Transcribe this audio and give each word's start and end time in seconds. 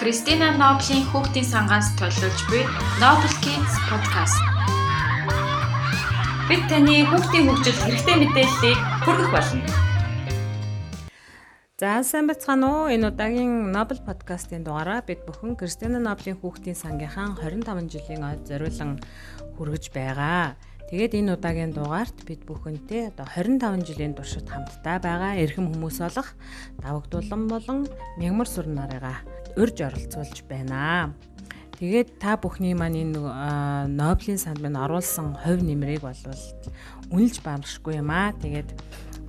Кристина 0.00 0.56
Ноблийн 0.56 1.04
хүүхдийн 1.12 1.44
сангаас 1.44 1.92
төлөвлөж 2.00 2.38
буй 2.48 2.64
Noble 3.04 3.34
Kids 3.44 3.74
podcast. 3.84 4.40
Бид 6.48 6.64
таны 6.72 7.04
хүүхдийн 7.04 7.44
хөгжил 7.44 7.76
хэрэгтэй 7.84 8.16
мэдээллийг 8.16 8.80
хүргэх 9.04 9.28
болно. 9.28 9.60
За 11.76 12.00
сайн 12.00 12.32
бацгаана 12.32 12.88
уу? 12.88 12.88
Энэ 12.88 13.12
удаагийн 13.12 13.76
Noble 13.76 14.00
podcast-ийн 14.00 14.64
дугаараа 14.64 15.04
бид 15.04 15.20
бүхэн 15.28 15.60
Кристина 15.60 16.00
Ноблийн 16.00 16.40
хүүхдийн 16.40 16.80
сангийнхаа 16.80 17.36
25 17.36 17.92
жилийн 17.92 18.24
ойд 18.24 18.48
зориулан 18.48 19.04
хүргэж 19.60 19.92
байгаа. 19.92 20.56
Тэгээд 20.90 21.14
энэ 21.22 21.38
удаагийн 21.38 21.70
дугаарт 21.70 22.26
бид 22.26 22.42
бүхэнтэй 22.50 23.14
одоо 23.14 23.22
25 23.30 23.86
жилийн 23.86 24.18
туршид 24.18 24.50
хамтдаа 24.50 24.98
байгаа 24.98 25.38
эрхэм 25.38 25.70
хүмүүс 25.70 26.02
болох 26.02 26.34
давагдуулан 26.82 27.42
болон 27.46 27.78
мягмар 28.18 28.50
сур 28.50 28.66
нарыгаа 28.66 29.22
урьж 29.54 29.86
оролцуулж 29.86 30.42
байна. 30.50 31.14
Тэгээд 31.78 32.18
та 32.18 32.34
бүхний 32.34 32.74
маань 32.74 33.06
энэ 33.06 33.22
Нобелийн 33.86 34.42
санд 34.42 34.58
минь 34.58 34.74
оруулсан 34.74 35.38
хувь 35.38 35.62
нэмрийг 35.62 36.02
болвол 36.02 36.42
үнэлж 37.14 37.38
баршгүй 37.38 38.02
юм 38.02 38.10
аа. 38.10 38.34
Тэгээд 38.42 38.74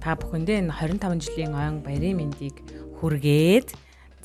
та 0.01 0.17
бүхэндээ 0.17 0.65
энэ 0.65 0.73
25 0.73 1.21
жилийн 1.29 1.53
ойн 1.53 1.85
баярын 1.85 2.25
мэндийг 2.25 2.57
хүргээд 2.97 3.69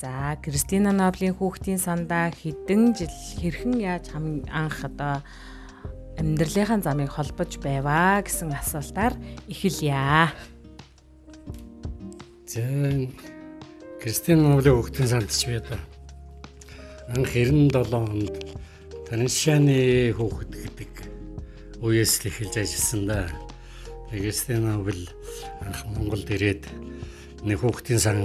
за 0.01 0.41
Кристина 0.41 0.89
Нобелийн 0.89 1.37
хүүхдийн 1.37 1.77
сандаа 1.77 2.33
хэдэн 2.33 2.97
жил 2.97 3.13
хэрхэн 3.37 3.77
яаж 3.77 4.09
анх 4.11 4.77
одоо 4.81 5.21
амьдралынхаа 6.17 6.81
замыг 6.81 7.13
холбож 7.13 7.61
байваа 7.61 8.25
гэсэн 8.25 8.49
асуултаар 8.51 9.13
эхэлье. 9.45 10.33
За 12.47 12.63
Кристин 14.01 14.41
Ноблийн 14.41 14.77
хүүхдийн 14.81 15.09
сандч 15.09 15.45
би 15.45 15.61
одоо 15.61 15.77
анх 17.13 17.31
97 17.33 17.93
онд 17.93 18.33
Таншаны 19.07 20.11
хүүхэд 20.17 20.51
гэдэг 20.51 20.91
үеэс 21.85 22.13
л 22.19 22.27
эхэлж 22.33 22.55
ажилласан 22.65 23.03
да. 23.05 23.29
Кристин 24.09 24.65
Нобл 24.65 25.05
анх 25.61 25.85
Монголд 25.93 26.27
ирээд 26.33 26.65
нэг 27.45 27.61
хүүхдийн 27.61 28.01
сан 28.01 28.19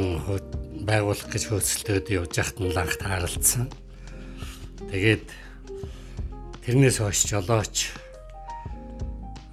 байгуулах 0.86 1.28
гэж 1.28 1.42
хөөцөлтөд 1.50 2.08
явж 2.10 2.32
байхад 2.40 2.58
нь 2.58 2.72
анх 2.72 2.96
тааралцсан. 2.96 3.68
Тэгээд 4.90 5.26
Тэрнээс 6.62 7.02
хойш 7.02 7.26
жолооч 7.26 7.90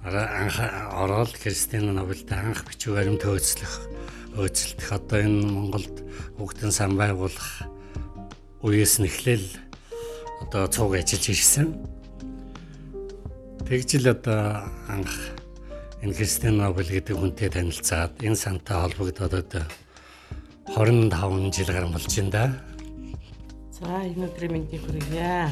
анх 0.06 0.56
ороод 0.94 1.34
Кристина 1.34 1.90
Нобелд 1.90 2.30
анх 2.30 2.62
бичиг 2.70 2.94
баримт 2.94 3.26
хөөцлөх 3.26 3.72
хөөцөлдөх 4.38 4.88
одоо 4.94 5.18
энэ 5.18 5.42
Монголд 5.42 6.06
хүүхдийн 6.38 6.70
сан 6.70 6.94
байгуулах 6.94 7.66
үеэс 8.62 9.02
нь 9.02 9.10
эхлээл 9.10 9.48
одоо 10.46 10.70
цуг 10.70 10.94
ажиллаж 10.94 11.26
ирсэн. 11.34 11.82
Тэгжил 13.66 14.06
одоо 14.14 14.70
анх 14.86 15.10
энэ 16.06 16.14
Кристина 16.14 16.70
Нобел 16.70 16.86
гэдэг 16.94 17.18
хүнтэй 17.18 17.50
танилцаад 17.50 18.22
энэ 18.22 18.38
сантай 18.38 18.86
холбогдоод 18.86 19.34
одоо 19.34 19.66
25 20.78 21.58
жил 21.58 21.74
гарсан 21.74 21.90
болж 21.90 22.06
байна 22.06 22.30
да. 22.30 22.44
За 23.74 23.98
энэ 23.98 24.30
өдрийн 24.30 24.52
мэндийг 24.54 24.86
хүргье. 24.86 25.50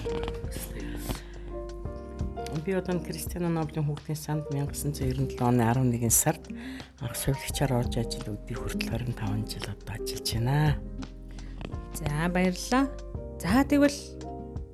Би 2.65 2.73
одоо 2.73 2.99
Кристиано 3.01 3.49
Ноблийн 3.49 3.85
хүүхдийн 3.85 4.17
санд 4.17 4.45
1997 4.53 5.41
оны 5.41 5.63
11 5.69 6.11
сард 6.11 6.49
анх 7.01 7.17
сувлагчаар 7.17 7.73
орж 7.77 8.01
ажил 8.01 8.35
өдий 8.35 8.57
хүртэл 8.57 9.13
25 9.13 9.53
жил 9.53 9.67
одоо 9.69 9.95
ажиллаж 9.95 10.29
байна. 10.33 10.77
За 11.93 12.29
баярлалаа. 12.33 12.89
За 13.41 13.65
тэгвэл 13.69 14.01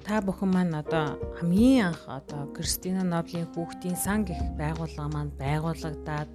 та 0.07 0.21
бүхэн 0.21 0.51
маань 0.55 0.75
одоо 0.79 1.19
хамгийн 1.41 1.91
анх 1.91 2.03
одоо 2.07 2.47
Кристина 2.55 3.03
Ноблийн 3.03 3.49
хүүхдийн 3.53 3.97
сан 3.97 4.25
гэх 4.25 4.39
байгууллага 4.61 5.11
маань 5.11 5.33
байгуулагдаад 5.41 6.31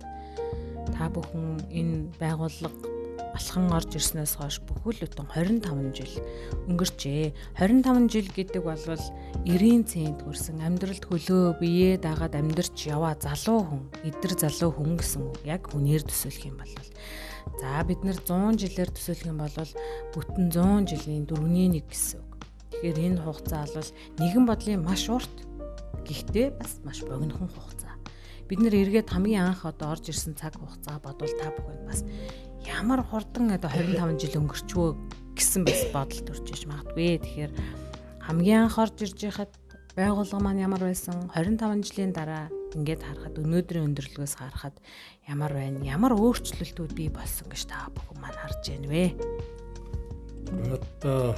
та 0.92 1.04
бүхэн 1.14 1.70
энэ 1.70 2.12
байгууллага 2.20 2.89
алхан 3.40 3.72
орж 3.72 3.96
ирснээс 3.96 4.36
хойш 4.36 4.60
бүхэл 4.68 5.00
бүтэн 5.00 5.32
25 5.64 5.96
жил 5.96 6.14
өнгөрчээ. 6.68 7.32
25 7.56 8.12
жил 8.12 8.28
гэдэг 8.36 8.62
бол 8.68 8.76
90-ийн 8.84 9.88
цент 9.88 10.20
хүрсэн 10.28 10.60
амьдралд 10.60 11.08
хөлөө 11.08 11.56
биеэ 11.64 12.04
дагаад 12.04 12.36
амьдарч 12.36 12.92
яваа 12.92 13.16
залуу 13.16 13.64
хүн, 13.64 13.84
эдэр 14.04 14.36
залуу 14.36 14.76
хүн 14.76 15.00
гэсэн 15.00 15.24
үг. 15.24 15.40
Яг 15.48 15.72
хүнээр 15.72 16.04
төсөөлөх 16.04 16.52
юм 16.52 16.60
бол 16.60 16.76
за 17.64 17.80
бид 17.88 18.04
нэр 18.04 18.20
100 18.28 18.60
жилээр 18.60 18.92
төсөөлөх 18.92 19.32
юм 19.32 19.40
бол 19.40 19.72
бүтэн 20.12 20.46
100 20.52 20.92
жилийн 20.92 21.24
дөрөвний 21.24 21.68
нэг 21.80 21.88
гэсэн 21.88 22.20
үг. 22.20 22.32
Тэгэхээр 22.76 23.00
энэ 23.08 23.24
хугацаа 23.24 23.64
бол 23.72 23.90
нэгэн 24.20 24.46
бодлын 24.46 24.84
маш 24.84 25.08
урт 25.08 25.36
гэхдээ 26.04 26.60
бас 26.60 26.84
маш 26.84 27.00
богинохон 27.08 27.48
хугацаа. 27.48 27.96
Бид 28.52 28.60
нэр 28.60 28.76
эргээд 28.82 29.14
хамгийн 29.14 29.46
анх 29.48 29.64
одоо 29.64 29.94
орж 29.94 30.12
ирсэн 30.12 30.36
цаг 30.36 30.58
хугацаа 30.58 30.98
бодвол 31.00 31.34
та 31.38 31.54
бүхэнд 31.54 31.84
бас 31.86 32.02
ямар 32.68 33.03
хурдан 33.03 33.53
одоо 33.56 33.72
25 33.72 34.20
жил 34.20 34.42
өнгөрчвөө 34.44 34.90
гэсэн 35.38 35.64
бас 35.64 35.81
бодол 35.94 36.22
төрж 36.28 36.46
иж 36.52 36.64
магадгүй. 36.68 37.20
Тэгэхээр 37.24 37.52
хамгийн 38.28 38.68
анх 38.68 38.75
орж 38.75 39.00
ирж 39.06 39.20
байхад 39.24 39.52
байгууллага 39.96 40.44
маань 40.44 40.64
ямар 40.64 40.84
байсан 40.84 41.31
25 41.31 41.88
жилийн 41.88 42.12
дараа 42.12 42.52
ингээд 42.75 43.02
харахад 43.03 43.40
өнөөдрийн 43.40 43.88
өндөрлгөөс 43.90 44.34
харахад 44.38 44.75
ямар 45.28 45.52
байна 45.56 45.81
ямар 45.84 46.14
өөрчлөлтүүд 46.14 46.92
бий 46.94 47.09
болсон 47.09 47.50
гэж 47.50 47.62
та 47.68 47.90
бүхэн 47.96 48.18
маань 48.22 48.40
харж 48.40 48.62
байна 48.68 48.88
вэ? 48.88 49.06
Одоо 50.75 51.36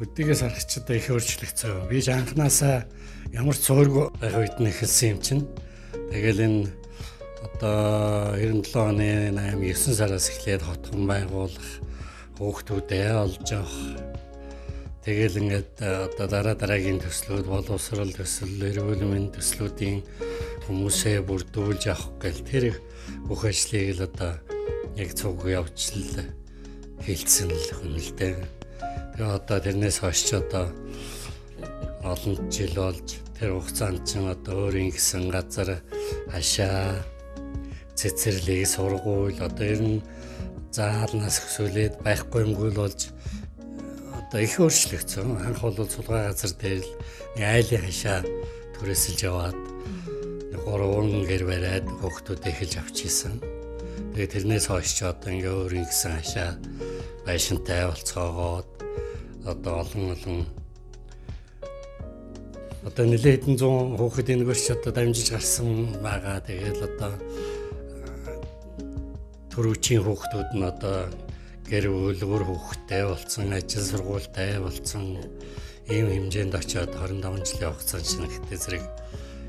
өдийгээс 0.00 0.40
харах 0.40 0.64
ч 0.64 0.80
одоо 0.80 0.96
их 0.96 1.10
өөрчлөгдсөн. 1.10 1.88
Би 1.90 1.98
анханасаа 2.00 2.86
ямар 3.34 3.56
цөөргө 3.56 4.16
байх 4.22 4.36
үед 4.38 4.56
нь 4.56 4.70
эхэлсэн 4.70 5.08
юм 5.12 5.20
чинь. 5.20 5.44
Тэгэл 6.14 6.40
энэ 6.46 6.79
одоо 7.44 8.36
97 8.36 8.76
оны 8.76 9.32
8 9.32 9.60
9 9.60 9.96
сараас 9.96 10.28
эхлээд 10.28 10.62
хотхон 10.64 11.08
байгуулах 11.08 11.70
хүүхдүүдээ 12.36 13.08
олж 13.16 13.48
авах 13.56 14.20
Тэгэл 15.00 15.40
ингээд 15.40 15.80
одоо 15.80 16.26
дараа 16.28 16.52
дараагийн 16.52 17.00
төслүүд 17.00 17.48
боловсрол 17.48 18.12
төсөл, 18.12 18.60
эрүүл 18.60 19.00
мэндийн 19.00 19.32
төслүүдийн 19.32 19.98
хүмүүсээ 20.68 21.24
бүрдүүлж 21.24 21.88
авах 21.88 22.12
гэл 22.20 22.44
тэр 22.44 22.64
бүх 23.24 23.48
ажлыг 23.48 23.96
л 23.96 24.04
одоо 24.04 24.36
яг 25.00 25.10
цуг 25.16 25.40
явуулж 25.48 25.80
хийлцэн 27.00 27.48
л 27.48 27.68
хүнэлтэй. 27.80 28.36
Тэгээ 29.16 29.36
одоо 29.40 29.58
тэрнээс 29.64 30.04
хойш 30.04 30.20
ч 30.20 30.36
одоо 30.36 30.68
олон 32.04 32.36
жил 32.52 32.76
болж 32.76 33.08
тэр 33.40 33.56
хугацаанд 33.56 34.04
ч 34.04 34.20
одоо 34.20 34.68
өөрийн 34.68 34.92
гэсэн 34.92 35.32
газар 35.32 35.80
хашаа 36.28 37.00
цэцэрлэг 38.00 38.64
сургууль 38.64 39.36
одоо 39.44 39.66
ер 39.68 39.80
нь 39.84 40.00
заалнаас 40.72 41.36
өсөөлээд 41.44 42.00
байхгүй 42.00 42.48
юмгүй 42.48 42.72
л 42.72 42.80
болж 42.80 43.12
одоо 44.16 44.40
их 44.40 44.56
өөрчлөгдсөн. 44.56 45.28
Анх 45.44 45.60
бол 45.60 45.76
сулгай 45.84 46.32
газар 46.32 46.52
дээр 46.56 46.80
л 46.80 46.92
нэг 47.36 47.44
айлын 47.44 47.84
хашаа 47.84 48.18
түрээсэлж 48.78 49.20
яваад 49.28 49.58
нэг 50.48 50.60
гурван 50.64 51.28
гэр 51.28 51.44
бариад 51.44 51.86
хүүхдүүд 52.00 52.48
эхэлж 52.48 52.74
авчихсан. 52.80 53.42
Тэгээ 54.16 54.32
тэрнээс 54.32 54.66
хойш 54.70 54.90
ч 54.96 55.04
одоо 55.04 55.30
ингээ 55.34 55.52
өөрийн 55.60 55.86
гэсэн 55.90 56.12
хашаа 56.16 56.50
байшинтай 57.26 57.84
болцоогоод 57.84 58.68
одоо 59.44 59.74
олон 59.84 60.04
олон 60.16 60.38
одоо 62.86 63.04
нэлээд 63.04 63.44
хэдэн 63.44 63.56
зуун 63.60 63.98
хүүхэд 64.00 64.32
энэгэрч 64.40 64.66
одоо 64.72 64.92
дамжиж 64.94 65.28
гарсан 65.34 66.00
байгаа. 66.00 66.40
Тэгээд 66.40 66.78
одоо 66.80 67.12
төрөвчийн 69.50 70.02
хүүхдүүд 70.06 70.50
нь 70.54 70.66
одоо 70.66 71.10
гэр 71.70 71.86
бүл 71.90 72.22
өөр 72.22 72.44
хүүхдтэй 72.46 73.02
болсон, 73.06 73.50
ажил 73.54 73.82
сургуультай 73.82 74.62
болсон 74.62 75.18
ийм 75.90 76.06
хэмжээнд 76.10 76.54
очиод 76.54 76.94
25 76.94 77.46
жилийн 77.46 77.70
хугацаанд 77.74 78.06
шинэхтэй 78.06 78.58
зэрэг 78.58 78.84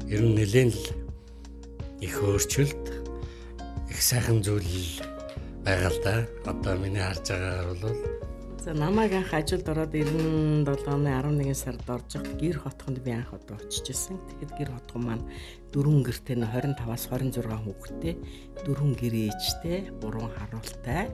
ер 0.09 0.21
нь 0.25 0.35
нэлээд 0.37 0.73
л 0.73 0.85
их 2.01 2.15
өөрчлөлт 2.17 2.85
их 3.93 3.99
сайхан 4.01 4.41
зүйл 4.41 5.05
байгаа 5.65 5.91
л 5.93 5.99
да. 6.01 6.15
Одоо 6.49 6.73
миний 6.81 7.01
харж 7.05 7.25
байгаагаар 7.29 7.77
бол 7.77 7.99
За 8.61 8.75
намайг 8.77 9.13
анх 9.17 9.33
ажилд 9.33 9.65
ороод 9.73 9.89
97 9.89 10.85
оны 10.85 11.09
11 11.17 11.57
сард 11.57 11.81
орж 11.89 12.13
явахад 12.13 12.37
гэр 12.37 12.57
хотхонд 12.61 13.01
би 13.01 13.09
анх 13.09 13.33
одоо 13.33 13.57
очиж 13.57 13.89
исэн. 13.89 14.21
Тэгэхэд 14.37 14.53
гэр 14.53 14.69
хотхон 14.77 15.01
маань 15.01 15.25
дөрвөн 15.73 16.05
гэртэй 16.05 16.37
25-аас 16.37 17.09
26 17.09 17.41
хүүхэдтэй, 17.41 18.13
дөрвөн 18.61 18.93
гэрээжтэй, 19.01 19.89
гурван 19.97 20.29
харуултай. 20.37 21.09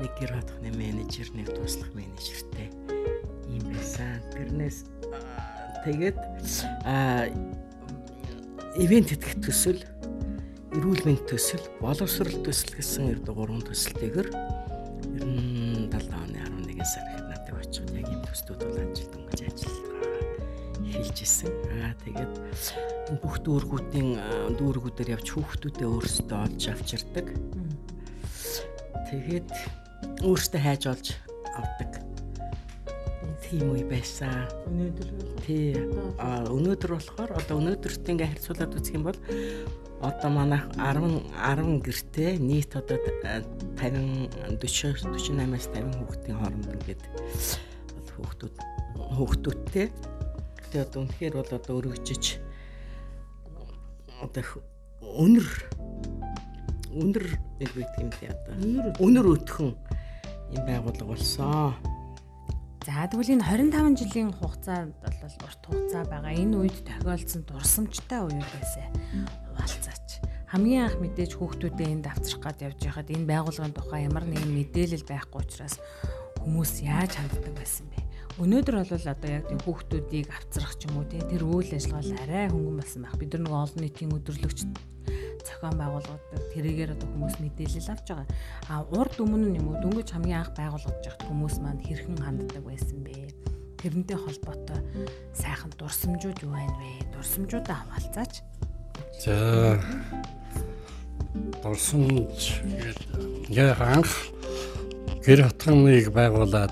Нэг 0.00 0.12
гэр 0.16 0.40
хотхны 0.40 0.72
менежер, 0.72 1.28
нэг 1.36 1.52
туслах 1.52 1.92
менежертэй 1.92 2.72
юм 3.52 3.68
байсан. 3.68 4.16
Тэрнээс 4.32 4.88
тэгээд 5.84 6.16
а 6.88 7.28
ивент 8.80 9.12
хийх 9.12 9.36
төсөл, 9.44 9.84
эрүүл 10.72 11.04
мэндийн 11.04 11.28
төсөл, 11.28 11.60
боловсрол 11.84 12.40
төсөл 12.40 12.72
гэсэн 12.72 13.20
ердөө 13.20 13.36
гурван 13.36 13.60
төсөлтэйгэр 13.68 14.32
ер 15.12 15.24
нь 15.28 15.57
70 16.78 16.78
оны 16.78 16.84
11 16.84 16.84
сар 16.84 17.04
надад 17.26 17.48
очих 17.58 17.84
яг 17.90 18.06
юм 18.08 18.22
төстүүд 18.22 18.60
бол 18.62 18.78
ажилтан 18.78 19.22
гэж 19.26 19.40
ажиллагаа 19.48 19.98
эхэлж 20.88 21.18
исэн. 21.22 21.52
Аа 21.82 21.92
тэгээд 22.04 22.34
бүх 23.22 23.34
дүүргүүдийн 23.42 24.08
дүүргүүдээр 24.58 25.14
явж 25.18 25.28
хүүхдүүдээ 25.34 25.88
өөрсдөө 25.88 26.38
олж 26.38 26.62
авч 26.70 26.88
ирдэг. 26.98 27.26
Тэгээд 29.10 29.50
өөртөө 30.22 30.60
хайж 30.62 30.82
олж 30.86 31.06
авдаг. 31.58 31.92
Тийм 33.48 33.72
үе 33.72 33.84
байсан. 33.88 34.44
Өнөөдөр 34.68 35.08
Тий. 35.48 35.72
А 36.20 36.44
өнөөдөр 36.52 36.90
болохоор 36.94 37.30
одоо 37.32 37.56
өнөөдөрт 37.58 38.04
ингээ 38.04 38.36
харьцуулаад 38.36 38.76
үзэх 38.76 38.94
юм 39.00 39.08
бол 39.08 39.18
одоо 40.00 40.30
манайх 40.30 40.64
10 40.76 41.26
10 41.34 41.82
гэртээ 41.82 42.38
нийт 42.38 42.72
одоо 42.78 42.98
50 42.98 43.78
40 43.78 44.58
48-аас 44.58 45.66
50 45.74 45.98
хүүхдийн 45.98 46.38
хооронд 46.38 46.68
ингээд 46.70 47.02
хүүхдүүд 48.14 48.56
хүүхдүүдтэй 49.18 49.86
тэгээ 50.70 50.84
одоо 50.86 51.00
үнэхээр 51.02 51.34
бол 51.34 51.50
одоо 51.50 51.74
өргөжиж 51.82 52.24
одоо 54.22 54.42
өнөр 55.02 55.48
өнөр 56.94 57.26
нэг 57.58 57.70
үед 57.74 57.92
юм 57.98 58.10
тий 58.14 58.30
одоо 58.30 58.54
өнөр 59.02 59.26
өтхөн 59.34 59.70
юм 60.54 60.62
байгуулга 60.66 61.04
болсон. 61.06 61.74
За 62.88 63.04
тэгвэл 63.04 63.36
энэ 63.36 63.44
25 63.44 64.00
жилийн 64.00 64.32
хугацаанд 64.32 64.96
бол 65.04 65.36
урт 65.44 65.62
хугацаа 65.68 66.04
байгаа. 66.08 66.32
Энэ 66.32 66.56
үед 66.56 66.76
тохиолдсон 66.88 67.44
дурсамжтай 67.44 68.20
үеэр 68.24 68.48
байсан. 68.48 68.88
Хуваалцаач. 69.52 69.87
Хамгийн 70.48 70.88
анх 70.88 70.96
мэдээж 70.96 71.36
хүүхдүүдээ 71.36 71.88
энд 71.92 72.06
авчрах 72.08 72.40
гад 72.40 72.64
явж 72.64 72.80
байхад 72.80 73.12
энэ 73.12 73.28
байгууллагын 73.28 73.76
тухай 73.76 74.08
ямар 74.08 74.24
нэгэн 74.24 74.48
мэдээлэл 74.48 75.04
байхгүй 75.04 75.44
учраас 75.44 75.76
хүмүүс 76.40 76.88
яаж 76.88 77.20
ханддаг 77.20 77.52
байсан 77.52 77.84
бэ? 77.92 78.00
Өнөөдөр 78.40 78.74
бол 78.80 79.08
одоо 79.12 79.28
яг 79.28 79.44
тийм 79.44 79.60
хүүхдүүдийг 79.60 80.32
авцрах 80.32 80.72
ч 80.80 80.88
юм 80.88 81.02
уу 81.02 81.04
тэр 81.04 81.44
үйл 81.44 81.68
ажиллагаа 81.68 82.16
арай 82.24 82.46
хөнгөн 82.48 82.80
болсон 82.80 83.00
байх. 83.04 83.20
Бид 83.20 83.30
нар 83.36 83.42
нэг 83.44 83.52
олон 83.52 83.80
нийтийн 83.84 84.14
өдөрлөгч 84.16 84.58
зохион 85.44 85.76
байгуулагддаг 85.76 86.42
тэрийгээр 86.56 86.94
одоо 86.96 87.08
хүмүүс 87.12 87.36
мэдээлэл 87.44 87.92
авч 87.92 88.06
байгаа. 88.08 88.28
А 88.72 88.88
урд 88.88 89.16
өмнө 89.20 89.52
нь 89.52 89.58
юм 89.60 89.68
уу 89.68 89.76
дөнгөж 89.84 90.08
хамгийн 90.16 90.48
анх 90.48 90.56
байгуулагдж 90.56 91.04
байхад 91.04 91.28
хүмүүс 91.28 91.56
маань 91.60 91.84
хэрхэн 91.84 92.24
ханддаг 92.24 92.64
байсан 92.64 93.04
бэ? 93.04 93.36
Тэрнтэй 93.84 94.16
холбоотой 94.16 94.80
сайхан 95.36 95.76
дурсамжууд 95.76 96.40
юу 96.40 96.56
байна 96.56 96.72
вэ? 96.80 97.04
Дурсамжуудаа 97.12 97.84
хаваалцаач. 97.84 98.57
За 99.18 99.82
дурсамж 101.62 102.62
яг 103.50 103.80
анх 103.82 104.30
гэр 105.26 105.42
хотгоныг 105.50 106.14
байгуулад 106.14 106.70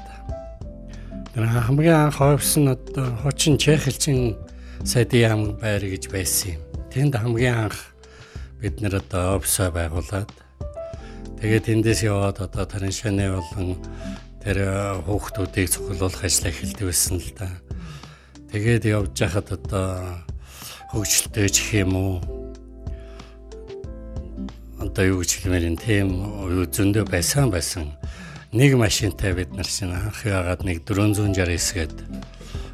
тэр 1.35 1.43
хамгийн 1.43 2.07
анх 2.07 2.23
хойвсон 2.23 2.71
одоо 2.79 3.19
хочин 3.19 3.59
Чехэлчин 3.59 4.39
сайдын 4.87 5.21
яам 5.27 5.43
байр 5.59 5.83
гэж 5.83 6.07
байсан 6.07 6.55
юм. 6.55 6.63
Тэнд 6.95 7.19
хамгийн 7.19 7.67
анх 7.67 7.91
бид 8.63 8.79
нэр 8.79 9.03
одоо 9.03 9.43
офисоо 9.43 9.75
байгуулад 9.75 10.31
тэгээд 11.43 11.67
эндээс 11.67 12.07
яваад 12.07 12.47
одоо 12.47 12.63
тарын 12.63 12.95
шаны 12.95 13.27
болон 13.27 13.75
тэр 14.39 15.03
хүүхдүүдийг 15.03 15.67
цуглуулах 15.67 16.23
ажил 16.23 16.47
эхэлдэг 16.47 16.87
байсан 16.87 17.19
л 17.19 17.31
да. 17.35 17.51
Тэгээд 18.55 18.87
явж 18.87 19.19
байхад 19.19 19.51
одоо 19.51 20.23
хөгжилтэй 20.95 21.51
ч 21.51 21.83
юм 21.83 21.99
уу 21.99 22.36
одоо 24.89 25.05
юу 25.05 25.19
гэж 25.23 25.31
хэлмээр 25.43 25.69
юм 25.71 25.77
тийм 25.77 26.09
зөндөө 26.71 27.05
байсан 27.11 27.51
байсан 27.51 27.93
нэг 28.57 28.79
машинтай 28.79 29.35
бид 29.35 29.53
нар 29.53 29.67
чинь 29.67 29.93
анх 29.93 30.25
яагаад 30.25 30.63
нэг 30.63 30.87
469 30.87 31.75
гээд 31.77 31.95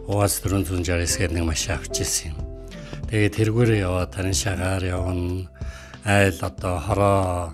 УАЗ 0.07 0.45
469 0.45 1.19
гээд 1.19 1.33
нэг 1.33 1.45
машин 1.49 1.75
авч 1.75 2.05
ирсэн 2.05 2.37
юм. 2.37 2.39
Тэгээд 3.09 3.37
тэргүүрээ 3.39 3.81
яваад 3.83 4.13
тань 4.13 4.37
шагаар 4.37 4.85
явна 4.85 5.49
айл 6.05 6.39
одоо 6.43 6.77
хороо 6.79 7.53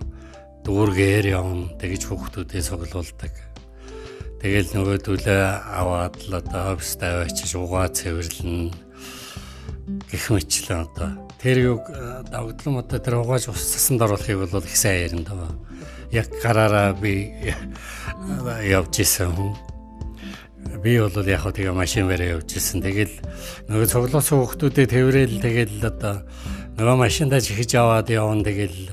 дүүргээр 0.64 1.26
явна 1.32 1.72
тэгж 1.80 2.02
хүүхдүүдээ 2.08 2.62
цуглуулдаг. 2.68 3.34
Тэгэл 4.44 4.70
нөгөөдөлөө 4.76 5.44
аваад 5.72 6.14
л 6.28 6.32
одоо 6.38 6.64
офистай 6.76 7.24
очиж 7.24 7.56
угаа 7.56 7.88
цэвэрлэн 7.90 8.70
гэх 9.88 10.24
мэтлэн 10.28 10.84
одоо 10.84 11.10
тэр 11.40 11.56
юг 11.72 11.82
давгдлан 12.28 12.84
одоо 12.84 12.98
тэр 13.00 13.24
угааж 13.24 13.48
ус 13.48 13.62
цасанд 13.62 14.04
оруулахыг 14.04 14.44
бол 14.44 14.64
их 14.64 14.76
сайн 14.76 15.08
ярина 15.08 15.24
даа. 15.24 15.52
Яг 16.12 16.28
гараараа 16.42 16.92
би 16.92 17.32
явж 18.68 19.00
исэн 19.00 19.32
хүн. 19.32 19.56
Би 20.84 21.00
бол 21.00 21.24
яг 21.24 21.40
хөө 21.40 21.56
тэгээ 21.56 21.72
машин 21.72 22.04
бараа 22.04 22.36
явж 22.36 22.52
исэн. 22.52 22.84
Тэгэл 22.84 23.16
нөгөө 23.72 23.88
цуглуулсан 23.88 24.36
хүүхдүүдээ 24.44 24.86
тэрэл 24.92 25.40
тэгэл 25.40 25.80
одоо 25.88 26.26
нөгөө 26.76 26.96
машиндаа 27.00 27.40
чихэж 27.40 27.80
аваад 27.80 28.12
явна 28.12 28.44
тэгэл 28.44 28.92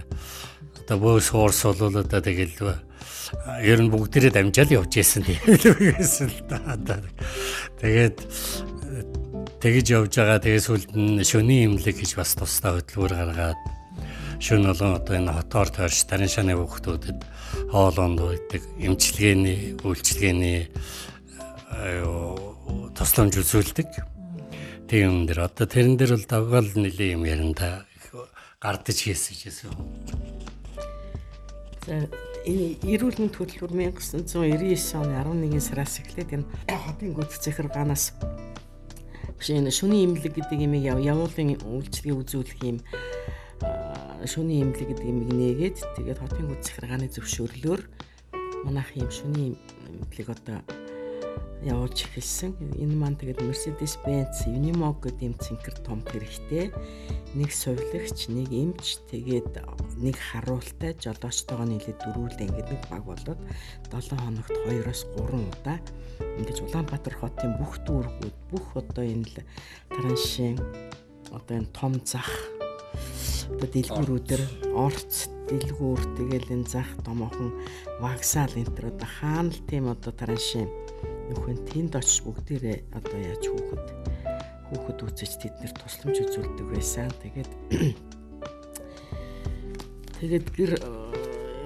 одоо 0.85 0.95
бөөс 0.95 1.27
уурс 1.35 1.59
бол 1.75 1.91
одоо 1.91 2.21
тэгэл 2.23 2.79
ер 3.61 3.79
нь 3.81 3.91
бүгдээрээ 3.91 4.31
дамжаал 4.31 4.85
явж 4.85 5.01
исэн 5.01 5.25
тэгсэн 5.27 6.29
л 6.29 6.39
да. 6.47 7.01
Тэгээд 7.81 8.17
тэгэж 9.63 9.85
явж 9.91 10.13
байгаа 10.19 10.39
тэгээ 10.43 10.63
сүлд 10.65 10.91
нь 10.95 11.23
шөний 11.23 11.65
имлэг 11.67 11.95
гэж 11.99 12.11
бас 12.19 12.35
тусдаа 12.35 12.79
хөтөлбөр 12.79 13.13
гаргаад 13.15 13.59
шөн 14.39 14.67
болон 14.67 14.99
одоо 14.99 15.15
энэ 15.15 15.31
хотоор 15.31 15.69
тойрч 15.71 16.03
тарын 16.09 16.31
шаны 16.31 16.53
хүүхдүүдэд 16.59 17.19
хоолоонд 17.71 18.19
үйдэг 18.19 18.63
эмчилгээний 18.83 19.79
үйлчилгээний 19.79 20.59
тусламж 22.95 23.33
үзүүлдэг. 23.39 23.89
Тийм 24.87 25.01
юм 25.01 25.17
дээр 25.27 25.47
одоо 25.49 25.65
тэрэн 25.67 25.97
дээр 25.97 26.19
бол 26.19 26.27
давгаал 26.27 26.71
нэлийн 26.75 27.19
юм 27.19 27.23
ярина 27.25 27.85
гардаж 28.59 28.97
хийсэн 29.01 29.35
гэсэн. 29.39 29.71
За 31.85 32.05
энэ 32.45 32.77
эрүүл 32.85 33.17
мэнд 33.17 33.35
хөтөлбөр 33.35 33.73
1999 33.73 34.99
оны 34.99 35.49
11 35.49 35.61
сараас 35.61 35.97
эхлээд 36.01 36.37
энэ 36.37 36.45
хотын 36.69 37.13
гүц 37.17 37.41
захиргаанаас 37.41 38.13
жишээ 39.39 39.61
нь 39.61 39.71
шүний 39.71 40.03
имлэг 40.07 40.33
гэдэг 40.35 40.59
имийг 40.59 40.85
явуулын 40.87 41.59
үйлчлэгийг 41.59 42.19
үзүүлэх 42.23 42.59
юм. 42.63 42.77
Шүний 44.25 44.63
имлэг 44.63 44.87
гэдэг 44.95 45.05
имийг 45.05 45.29
нээгээд 45.31 45.77
тэгээд 45.99 46.19
хотын 46.19 46.49
захиргааны 46.63 47.07
зөвшөөрлөөр 47.13 47.81
манайх 48.65 48.89
юм 48.97 49.09
шүний 49.11 49.53
имлэг 49.85 50.27
одоо 50.33 50.59
явуулж 51.65 52.05
эхэлсэн. 52.05 52.53
Энэ 52.77 52.95
маань 52.95 53.17
тэгээд 53.17 53.41
Mercedes-Benz 53.41 54.45
Unimog 54.45 55.01
гэдэг 55.01 55.25
юм 55.25 55.35
цэнхэр 55.41 55.77
том 55.81 55.99
хэрэгтэй. 56.05 56.69
Нэг 57.33 57.49
сувилагч, 57.49 58.29
нэг 58.29 58.53
эмч, 58.53 59.01
тэгээд 59.09 59.59
нэг 59.97 60.15
харуултай 60.15 60.93
жолоочтойгоо 61.01 61.65
нийлээд 61.65 61.99
дөрвөлдөө 62.05 62.45
ингээд 62.45 62.69
нэг 62.69 62.81
баг 62.87 63.03
болоод 63.03 63.41
7 63.89 64.13
хоногт 64.13 64.53
2-оос 64.69 65.01
3 65.17 65.41
удаа 65.41 65.77
ингэж 66.39 66.57
Улаанбаатар 66.63 67.15
хотын 67.17 67.57
бүх 67.57 67.81
дүүргүүд, 67.83 68.37
бүх 68.53 68.65
одоо 68.77 69.03
энэ 69.03 69.25
л 69.25 69.35
тараншин 69.89 70.61
одоо 71.33 71.55
энэ 71.59 71.73
том 71.73 71.93
зах 72.05 72.29
одоо 73.51 73.67
дэлгүүрүүдэр 73.73 74.41
орц 74.75 75.27
дэлгүүр 75.49 76.01
тэгэл 76.17 76.53
энэ 76.55 76.69
зах 76.69 76.89
томоохон 77.05 77.51
вокзал 78.01 78.51
энэ 78.55 78.71
төр 78.73 78.85
одоо 78.95 79.09
хаана 79.09 79.51
л 79.51 79.61
тийм 79.67 79.91
одоо 79.91 80.11
тараншин 80.15 80.69
нөхөн 81.31 81.59
тэнд 81.69 81.97
очиж 81.97 82.21
бүгдээрээ 82.25 82.77
одоо 82.93 83.17
яаж 83.17 83.43
хүүхэд 83.49 83.85
хүүхэд 84.69 84.99
үзэж 85.05 85.31
тэднэр 85.41 85.73
тусламж 85.77 86.17
үзүүлдэг 86.25 86.67
байсан. 86.69 87.09
Тэгээд 87.21 87.51
тэгээд 90.21 90.47
гэр 90.57 90.73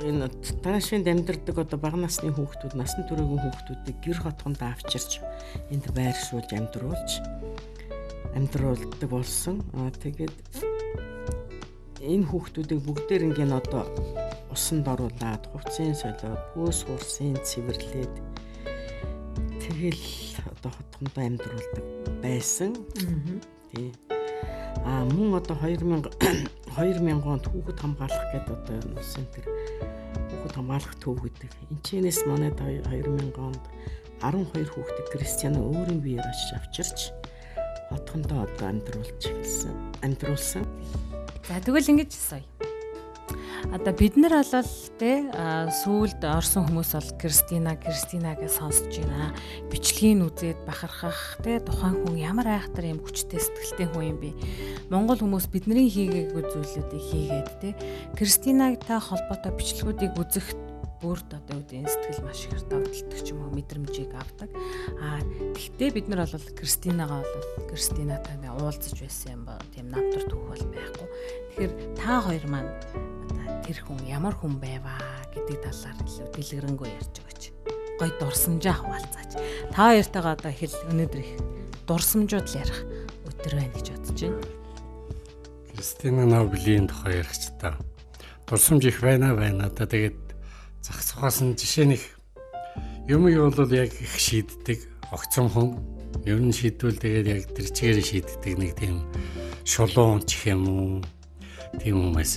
энэ 0.04 0.30
таашинд 0.63 1.08
амьдардаг 1.08 1.58
одоо 1.60 1.80
бага 1.80 2.00
насны 2.00 2.32
хүүхдүүд 2.32 2.74
насан 2.75 3.04
туршийн 3.08 3.36
хүүхдүүдийг 3.36 3.98
гэр 4.00 4.20
хотгонд 4.24 4.62
авчирч 4.63 5.20
энд 5.72 5.86
байршуулж 5.92 6.50
амьдруулж 6.56 7.12
амьдруулдаг 8.36 9.10
болсон. 9.12 9.60
Аа 9.75 9.92
тэгээд 9.92 10.36
энэ 12.00 12.25
хүүхдүүдийг 12.32 12.80
бүгдээр 12.88 13.28
ингээд 13.28 13.51
одоо 13.51 13.84
усанд 14.56 14.88
оруулаад 14.88 15.44
хувцсын 15.51 15.96
солиод 15.96 16.39
пүүс 16.56 16.88
хурсын 16.88 17.36
цэвэрлээд 17.44 18.13
тэгэл 19.79 20.03
одоо 20.59 20.71
хотгондоо 20.75 21.24
амьдруулдаг 21.24 21.86
байсан. 22.19 22.75
Тий. 23.71 23.95
А 24.83 25.07
мөн 25.07 25.39
одоо 25.39 25.55
2000 25.55 26.12
2000 26.75 27.24
онд 27.24 27.45
хүүхэд 27.48 27.79
хамгаалах 27.79 28.25
гэдэг 28.36 28.55
одоо 28.59 28.77
нусын 28.91 29.24
тэр 29.31 29.48
хүүхэд 30.36 30.55
хамгаалах 30.59 30.95
төв 31.00 31.15
гэдэг. 31.24 31.51
Энчнээс 31.71 32.27
манайд 32.27 32.59
2000 32.59 33.39
онд 33.39 33.63
12 34.19 34.67
хүүхдийг 34.67 35.07
Кристиана 35.15 35.63
өөрийн 35.63 36.03
биеэр 36.03 36.27
очиж 36.27 36.51
авчирч 36.59 37.00
хотгондоо 37.88 38.43
одоо 38.43 38.67
амьдруулж 38.67 39.24
эхэлсэн. 39.31 39.71
Амьдруулсан. 40.03 40.67
За 41.48 41.63
тэгвэл 41.63 41.95
ингэж 41.95 42.12
сая. 42.12 42.43
Одоо 43.68 43.94
бид 43.94 44.16
нар 44.16 44.39
бол 44.39 44.72
те 45.00 45.12
сүүлд 45.84 46.24
орсон 46.24 46.66
хүмүүс 46.68 46.92
бол 46.96 47.10
Кристина 47.20 47.75
Кристина 47.75 48.34
гэж 48.39 48.56
сонсож 48.56 48.96
байна. 49.04 49.36
Бичлэгийг 49.68 50.24
үзээд 50.24 50.60
бахархах 50.63 51.38
те 51.44 51.60
тухайн 51.60 52.00
хүн 52.01 52.16
ямар 52.18 52.48
айхтар 52.56 52.88
юм 52.88 53.04
хүчтэй 53.04 53.39
сэтгэлтэй 53.39 53.88
хүн 53.92 54.06
юм 54.16 54.18
бэ? 54.24 54.32
Монгол 54.88 55.20
хүмүүс 55.20 55.51
бидний 55.51 55.92
хийгээгүй 55.92 56.44
зүйлүүдийг 56.48 57.04
хийгээд 57.04 57.50
те 57.60 57.70
Кристинагтай 58.16 59.00
холбоотой 59.00 59.51
бичлэгүүдийг 59.54 60.16
үзэх 60.16 60.48
бүрд 61.00 61.32
одоо 61.32 61.63
үүдийн 61.63 61.88
сэтгэл 61.88 62.28
маш 62.28 62.44
их 62.51 62.60
давталдаг 62.68 63.20
ч 63.24 63.32
юм 63.32 63.48
уу 63.48 63.56
мэдрэмжийг 63.56 64.12
авдаг. 64.20 64.51
Аа 65.00 65.24
тэгтээ 65.56 65.96
бид 65.96 66.08
нар 66.12 66.28
бол 66.28 66.48
Кристинагаа 66.60 67.24
бол 67.24 67.72
Кристинатай 67.72 68.36
уулзаж 68.60 69.00
байсан 69.00 69.32
юм 69.32 69.42
ба 69.48 69.56
тийм 69.72 69.88
намтар 69.88 70.24
түүх 70.28 70.44
бол 70.44 70.66
байхгүй. 70.75 71.08
Тэгэхээр 71.56 71.74
та 71.96 72.20
хоёр 72.20 72.46
маань 72.51 72.72
тэр 73.69 73.85
хүн 73.85 74.01
ямар 74.09 74.33
хүн 74.33 74.57
байваа 74.57 74.97
гэдэг 75.29 75.61
талаар 75.61 75.97
илүү 76.01 76.27
дэлгэрэнгүй 76.33 76.89
ярьж 76.89 77.15
өгөөч. 77.21 77.43
Гой 78.01 78.09
дурсамжаа 78.17 78.81
хуваалцаач. 78.81 79.31
Та 79.69 79.93
хоёртойгоо 79.93 80.33
одоо 80.33 80.49
хэл 80.49 80.73
өнөөдөр 80.89 81.21
их 81.21 81.38
дурсамжууд 81.85 82.49
л 82.49 82.57
ярих 82.65 82.79
өдөр 83.29 83.53
байна 83.61 83.73
гэж 83.77 83.88
бодож 83.93 84.19
байна. 84.25 84.41
Кристина 85.69 86.25
Нобелийн 86.25 86.89
тухай 86.89 87.21
ярих 87.21 87.38
ч 87.38 87.53
та. 87.61 87.77
Дурсамж 88.49 88.89
их 88.89 89.05
байна 89.05 89.38
байна. 89.38 89.69
Одоо 89.69 89.85
тэгээд 89.85 90.17
зах 90.81 91.05
цухаас 91.05 91.45
нь 91.45 91.53
жишээ 91.53 91.93
нэг 91.93 92.01
юм 93.05 93.29
юу 93.29 93.53
бол 93.53 93.69
яг 93.69 93.93
их 93.93 94.17
шийддэг 94.17 94.81
огцом 95.13 95.45
хүн 95.45 95.77
ер 96.25 96.41
нь 96.41 96.49
шийдвэл 96.49 96.97
тэгээд 96.97 97.27
яг 97.38 97.45
тэр 97.53 97.69
чигээр 97.69 98.01
шийддэг 98.01 98.53
нэг 98.57 98.73
тийм 98.81 99.05
шулуун 99.61 100.25
ч 100.25 100.49
юм 100.49 100.65
уу 100.65 101.05
тийм 101.77 102.01
хүмүүс 102.01 102.31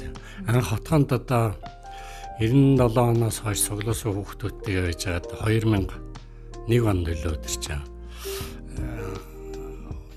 анх 0.50 0.68
хотгонд 0.68 1.12
одоо 1.16 1.54
97 2.42 2.98
оноос 2.98 3.38
хойш 3.40 3.60
цуглуулсан 3.64 4.12
хүүхдүүдтэй 4.18 4.76
байж 4.84 5.06
хаад 5.08 5.26
2001 5.40 6.90
онд 6.90 7.06
төлөө 7.08 7.32
өдөрч 7.38 7.64
байгаа. 7.70 7.86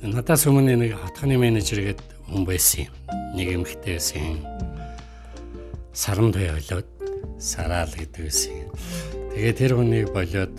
Надаас 0.06 0.46
өмнө 0.50 0.76
нэг 0.78 0.94
хотгоны 1.00 1.38
менежер 1.42 1.80
гээд 1.82 2.02
хүн 2.30 2.46
байсан 2.46 2.86
юм. 2.86 2.94
Нэг 3.38 3.48
эмэгтэй 3.56 3.98
байсан. 3.98 4.38
Саран 5.94 6.34
туяа 6.34 6.58
болоод 6.58 6.90
сараал 7.40 7.94
гэдэг 7.94 8.22
байсан. 8.26 8.70
Тэгээд 9.34 9.58
тэр 9.60 9.74
хүнийг 9.78 10.10
болоод 10.14 10.56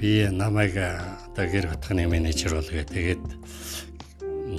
би 0.00 0.24
намайг 0.28 0.76
одоо 0.76 1.46
гэр 1.46 1.68
хотхны 1.72 2.06
менежер 2.08 2.56
болгээ. 2.56 2.84
Тэгээд 2.84 3.24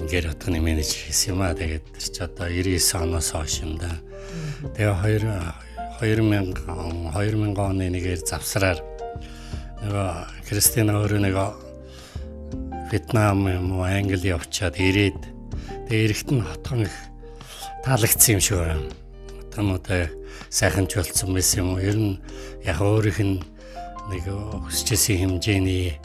гэр 0.05 0.29
хотхны 0.29 0.61
менежер 0.61 1.09
хийсэн 1.09 1.33
юм 1.33 1.41
аа. 1.41 1.57
Тэгээд 1.57 1.85
тэр 1.89 2.05
чи 2.05 2.21
одоо 2.21 2.45
99 2.45 3.01
оноос 3.01 3.33
хойш 3.33 3.65
юм 3.65 3.81
да. 3.81 3.97
Тэгээ 4.77 4.93
2000 4.93 5.65
2000 5.97 7.57
оны 7.57 7.89
нэгээр 7.89 8.21
завсраар 8.21 8.77
нөгөө 9.81 10.09
Кристина 10.45 11.01
өөрөө 11.01 11.21
нэг 11.25 11.37
Вьетнам 12.93 13.49
юм 13.49 13.67
уу 13.75 13.83
Англи 13.83 14.31
явчаад 14.31 14.77
ирээд 14.79 15.19
тэгээ 15.89 16.05
эрэхт 16.07 16.29
нь 16.31 16.45
хотхон 16.45 16.85
их 16.87 16.95
таалагдсан 17.83 18.37
юм 18.37 18.41
шиг 18.41 18.57
байна. 18.61 18.87
Хотгонуудаа 19.51 20.07
сайхан 20.53 20.87
ч 20.87 21.01
болцсон 21.01 21.33
байсан 21.33 21.59
юм 21.65 21.69
уу? 21.75 21.83
Ер 21.83 21.97
нь 21.97 22.21
яг 22.63 22.79
өөрийнх 22.79 23.21
нь 23.25 23.43
нэг 24.07 24.23
өсчээсийн 24.71 25.41
хэмжээний 25.41 25.99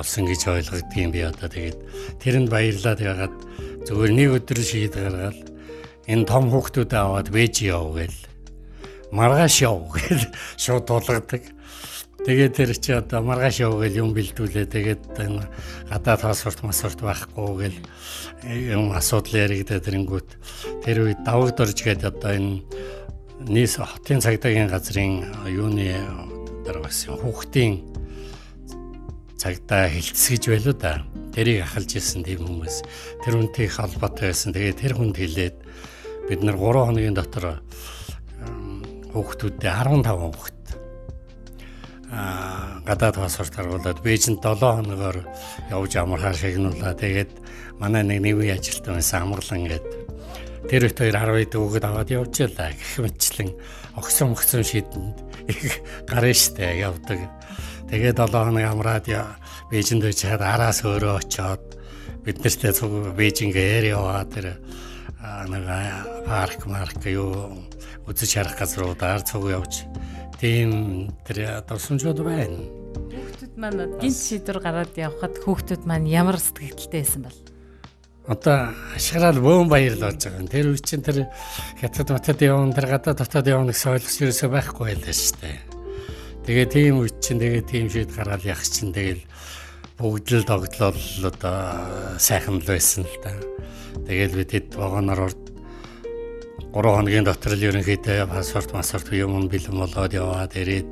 болсон 0.00 0.24
гэж 0.24 0.40
ойлгодгийн 0.48 1.12
би 1.12 1.20
одоо 1.28 1.48
тэгээд 1.52 1.78
тэрэнд 2.24 2.48
баярлаад 2.48 3.00
ягаад 3.04 3.36
зөвхөн 3.84 4.16
нэг 4.16 4.40
өдөр 4.40 4.60
шийд 4.64 4.96
гаргаад 4.96 5.40
энэ 6.08 6.24
том 6.24 6.48
хүүхдүүд 6.48 6.92
аваад 6.96 7.28
вэж 7.28 7.68
яв 7.68 7.92
гээл 7.92 8.18
маргааш 9.12 9.56
яв 9.66 9.90
гээл 9.92 10.24
шууд 10.62 10.86
тулгадаг. 10.86 11.42
Тэгээд 12.20 12.52
тэр 12.52 12.70
чи 12.76 12.92
одоо 12.92 13.20
маргааш 13.24 13.60
яв 13.64 13.76
гээл 13.80 14.00
юм 14.00 14.10
бэлдүүлээ. 14.16 14.66
Тэгээд 14.68 15.02
гадаад 15.90 16.20
паспорт 16.20 16.60
масурт 16.62 17.00
байхгүй 17.00 17.50
гээл 17.60 17.78
юм 18.72 18.92
асуудал 18.96 19.44
яригдаад 19.44 19.84
тэрэнгүүт 19.84 20.28
тэр 20.84 20.96
үед 21.10 21.20
давагд 21.26 21.60
орж 21.60 21.78
гээд 21.80 22.08
одоо 22.08 22.30
энэ 22.32 22.62
нийс 23.48 23.80
хотын 23.80 24.20
цагдаагийн 24.20 24.68
газрын 24.68 25.24
юуны 25.48 25.96
дараа 26.64 26.84
байсан 26.84 27.16
хүүхдийн 27.16 27.89
цагдаа 29.40 29.88
хилцэж 29.88 30.52
байлоо 30.52 30.76
да. 30.76 31.00
Тэрийг 31.32 31.64
ахалж 31.64 31.96
ирсэн 31.96 32.20
тийм 32.28 32.44
хүмүүс. 32.44 32.84
Тэр 33.24 33.40
хүнтэй 33.40 33.72
холбоотой 33.72 34.36
байсан. 34.36 34.52
Тэгээд 34.52 34.80
тэр 34.84 34.92
хүнд 35.00 35.16
хэлээд 35.16 35.56
бид 36.28 36.40
нар 36.44 36.60
3 36.60 36.84
хоногийн 36.84 37.16
дотор 37.16 37.64
хүүхдүүдээ 39.16 39.72
15 39.72 40.04
хүүхд 40.12 40.60
аа 42.12 42.84
гадаад 42.84 43.16
паспорт 43.16 43.54
харуулад 43.56 44.04
Бээжинд 44.04 44.44
7 44.44 44.60
хоногоор 44.60 45.24
явж 45.72 45.92
амархаар 45.96 46.36
шагнуулаа. 46.36 46.92
Тэгээд 46.92 47.32
манай 47.80 48.04
нэг 48.04 48.20
нэвийн 48.20 48.60
ажилтан 48.60 49.00
байсан 49.00 49.24
амгалан 49.24 49.64
гэдэг 49.64 50.10
Тэр 50.68 50.86
их 50.86 50.94
хоёр 50.94 51.16
10 51.16 51.50
дүүгэд 51.56 51.84
аваад 51.88 52.10
явжээлаа 52.12 52.70
гэх 52.76 53.00
мэтчлэн 53.00 53.50
огсон 53.96 54.36
огсон 54.36 54.62
шидэнд 54.62 55.16
их 55.48 55.80
гарна 56.04 56.36
штэ 56.36 56.84
явдаг. 56.84 57.26
Тэгээд 57.90 58.22
7 58.22 58.30
хоног 58.30 58.66
амраад 58.70 59.06
Бээжинд 59.70 60.06
очиад 60.06 60.42
араас 60.42 60.86
өөрөө 60.86 61.18
очиод 61.18 61.62
бид 62.22 62.38
нартэй 62.38 62.70
цуг 62.70 63.18
Бээжинг 63.18 63.58
ээр 63.58 63.98
яваа 63.98 64.22
тэр 64.30 64.62
нэг 65.50 65.64
парк 66.22 66.70
марк 66.70 67.02
юу 67.10 67.66
үзэж 68.06 68.30
харах 68.38 68.62
газруудаар 68.62 69.26
цуг 69.26 69.50
явж 69.50 69.90
тийм 70.38 71.10
тэр 71.26 71.66
дурсамжууд 71.66 72.22
байна. 72.22 72.62
Хүүхдүүд 73.10 73.54
маань 73.58 73.98
гинт 73.98 74.18
шийдвэр 74.22 74.58
гараад 74.62 74.94
явхад 74.94 75.34
хүүхдүүд 75.42 75.82
маань 75.82 76.06
ямар 76.06 76.38
сэтгэлтэй 76.38 77.02
байсан 77.02 77.26
бэл? 77.26 77.42
одоо 78.30 78.70
ашгараад 78.94 79.42
бөөн 79.42 79.66
баяр 79.66 79.98
л 79.98 80.06
болж 80.06 80.22
байгаа. 80.22 80.46
Тэр 80.46 80.70
үе 80.70 80.78
чинь 80.78 81.02
тэр 81.02 81.26
хятад 81.82 82.14
матад 82.14 82.38
явна 82.38 82.70
тэр 82.70 82.86
гадаа 82.86 83.18
дотоод 83.18 83.50
явна 83.50 83.74
гэсэн 83.74 83.98
ойлгос 83.98 84.16
ерөөсөө 84.22 84.50
байхгүй 84.54 84.84
байлаа 84.94 85.14
шүү 85.14 85.38
дээ. 85.42 85.69
Тэгээ 86.50 86.66
тийм 86.66 86.98
үе 86.98 87.14
чинь 87.22 87.38
тэгээ 87.38 87.62
тийм 87.62 87.86
шийд 87.86 88.10
гараад 88.10 88.42
явах 88.42 88.66
чинь 88.66 88.90
тэгэл 88.90 89.22
бүгд 89.94 90.42
л 90.42 90.50
тогтлол 90.50 90.98
одоо 91.22 92.18
сайхан 92.18 92.58
л 92.58 92.66
байсан 92.66 93.06
л 93.06 93.16
да. 93.22 93.38
Тэгэл 94.02 94.34
бид 94.34 94.50
хэд 94.50 94.74
вагоноор 94.74 95.30
3 95.30 96.74
хоногийн 96.74 97.22
дотор 97.22 97.54
л 97.54 97.66
ерөнхийдөө 97.70 98.26
паспорт 98.26 98.74
масорт 98.74 99.14
юм 99.14 99.46
бэлэн 99.46 99.78
болоод 99.78 100.10
яваад 100.10 100.58
ирээд 100.58 100.90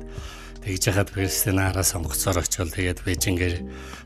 тэгж 0.63 0.95
яхад 0.95 1.11
Кристинаараа 1.11 1.83
сонгоцоор 1.83 2.39
очивол 2.39 2.71
тэгээд 2.71 3.03
Бээжингээр 3.03 3.55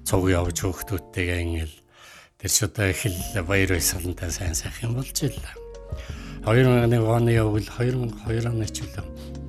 цуг 0.10 0.34
явж 0.34 0.58
хөөхтүүдтэйгээ 0.58 1.38
ингээл 1.38 1.76
Тэр 2.42 2.50
ч 2.50 2.66
одоо 2.66 2.90
их 2.90 3.06
л 3.06 3.46
баяр 3.46 3.78
баясгалантай 3.78 4.34
сайн 4.34 4.58
сайх 4.58 4.82
юм 4.82 4.98
болж 4.98 5.22
ила. 5.22 5.54
2001 6.50 6.98
оны 6.98 7.38
өвөл 7.46 7.70
2002 7.70 8.42
оны 8.42 8.66
ч 8.66 8.82
үлээ. 8.90 9.43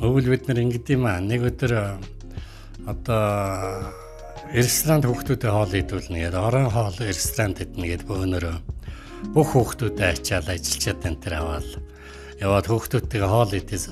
Өвөл 0.00 0.32
бид 0.32 0.48
нар 0.48 0.64
ингэдэм 0.64 1.04
аа 1.04 1.20
нэг 1.20 1.44
өдөр 1.44 2.00
одоо 2.88 3.92
ресторанд 4.48 5.04
хүүхдүүдэд 5.04 5.52
хоол 5.52 5.72
идүүлнэ 5.76 6.24
гэдэг. 6.24 6.40
Орон 6.40 6.72
хоол 6.72 6.96
ресторанд 7.04 7.60
идэнэ 7.60 8.00
гэдэг 8.00 8.08
бөөнөрөө 8.08 8.56
бүх 9.36 9.48
хүүхдүүдэд 9.52 10.00
ачаал 10.00 10.48
ажилчаад 10.48 11.04
энэ 11.04 11.20
төр 11.20 11.34
аваад 11.36 11.68
яваад 12.40 12.66
хүүхдүүдтэйгээ 12.72 13.28
хоол 13.28 13.52
идээс 13.52 13.84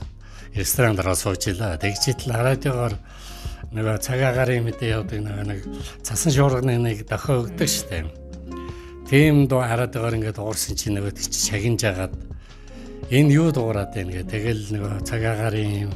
ресторанд 0.56 0.98
руу 1.04 1.12
сууж 1.12 1.42
илаа. 1.52 1.76
Тэгж 1.76 2.02
итл 2.16 2.32
радиогоор 2.32 2.94
нэг 3.76 3.86
цагаагаар 4.00 4.50
юм 4.56 4.72
мэдээ 4.72 4.96
явдаг 4.96 5.20
нэг 5.20 5.60
цасан 6.00 6.32
шуурганы 6.32 6.80
нэг 6.80 7.04
дохио 7.04 7.44
өгдөг 7.44 7.68
штеп. 7.68 8.08
Тийм 9.12 9.44
дуу 9.44 9.60
байгаа 9.60 10.16
ингээд 10.16 10.40
уурсан 10.40 10.72
чинь 10.72 10.96
нөгөө 10.96 11.12
тийч 11.12 11.36
шагинж 11.36 11.84
агаад 11.84 12.16
энэ 13.10 13.32
юу 13.32 13.48
дуурайд 13.52 13.96
байна 13.96 14.12
гэ. 14.12 14.28
Тэгэл 14.28 14.62
нөгөө 14.76 15.04
цагаагарын 15.08 15.88
юм 15.88 15.92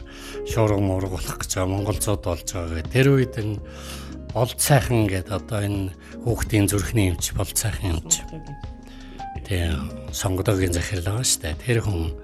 шуурга 0.49 0.81
муурга 0.81 1.21
болох 1.21 1.37
гэж 1.37 1.51
байгаа 1.61 1.73
монголцууд 1.73 2.23
болж 2.25 2.49
байгаа 2.49 2.81
гэ. 2.81 2.89
Тэр 2.89 3.07
үед 3.13 3.35
энэ 3.37 3.61
болд 4.33 4.57
сайхан 4.57 5.05
гэдэг 5.13 5.33
одоо 5.37 5.61
энэ 5.61 5.93
хүүхдийн 6.25 6.67
зүрхний 6.73 7.13
юмч 7.13 7.37
болд 7.37 7.53
сайхан 7.53 8.01
юмч. 8.01 8.25
Тийм 9.45 9.93
сонгодогийн 10.09 10.73
захирал 10.73 11.21
байгаа 11.21 11.29
штэ. 11.29 11.53
Тэр 11.61 11.85
хүн 11.85 12.17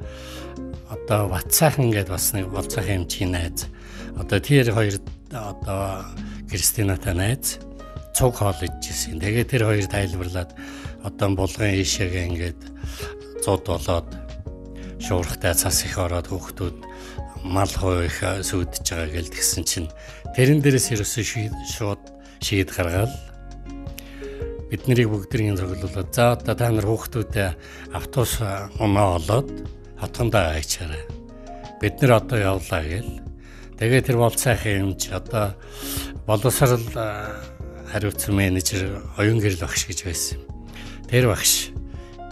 одоо 0.88 1.28
бат 1.28 1.52
сайхан 1.52 1.92
гэдэг 1.92 2.08
бас 2.08 2.32
нэг 2.32 2.48
болд 2.48 2.72
сайхан 2.72 3.04
юмчийн 3.04 3.36
найз. 3.36 3.68
Одоо 4.16 4.40
тэр 4.40 4.72
хоёр 4.72 4.96
одоо 5.28 6.08
Кристинатай 6.48 7.12
найз 7.12 7.60
цуг 8.16 8.40
хоол 8.40 8.56
идчихсэн. 8.56 9.20
Тэгээ 9.20 9.44
тэр 9.44 9.62
хоёр 9.68 9.84
тайлбарлаад 9.84 10.56
одоо 11.04 11.28
булган 11.36 11.76
ийшээгээ 11.76 12.24
ингээд 12.32 12.60
зуд 13.44 13.62
болоод 13.68 14.27
шуурхтай 15.02 15.54
цас 15.54 15.84
их 15.86 15.98
ороод 15.98 16.28
хүүхдүүд 16.28 16.76
мал 17.46 17.70
хоо 17.70 18.02
их 18.02 18.18
сүйдэж 18.20 18.84
байгаа 18.84 19.14
гэл 19.14 19.32
тэгсэн 19.32 19.64
чинь 19.64 19.88
тэрэн 20.34 20.60
дээрээс 20.62 20.92
ерөөсөө 20.98 21.24
шууд 21.74 22.02
шийд 22.42 22.70
гаргаад 22.74 23.12
бид 24.68 24.84
нарыг 24.84 25.08
бүгднийг 25.08 25.56
цоглуулад 25.56 26.12
за 26.12 26.36
одоо 26.36 26.54
та 26.54 26.68
нар 26.68 26.84
хүүхдүүдээ 26.84 27.50
автобус 27.96 28.42
оноо 28.78 29.16
олоод 29.16 29.48
хотгондоо 29.96 30.52
хайчаарай. 30.52 31.02
Бид 31.80 31.94
нар 32.02 32.20
одоо 32.20 32.38
явлаа 32.38 32.82
гээл. 32.84 33.22
Тэгээ 33.80 34.02
тэр 34.04 34.16
бол 34.20 34.36
сайхан 34.36 34.92
юм 34.92 34.92
чи 35.00 35.08
одоо 35.10 35.56
боловсрал 36.26 36.84
хариуцсан 37.88 38.36
менежер 38.36 39.00
оюун 39.16 39.40
гэрэл 39.40 39.64
багш 39.64 39.88
гэж 39.88 40.04
байсан. 40.04 40.38
Тэр 41.08 41.32
багш 41.32 41.72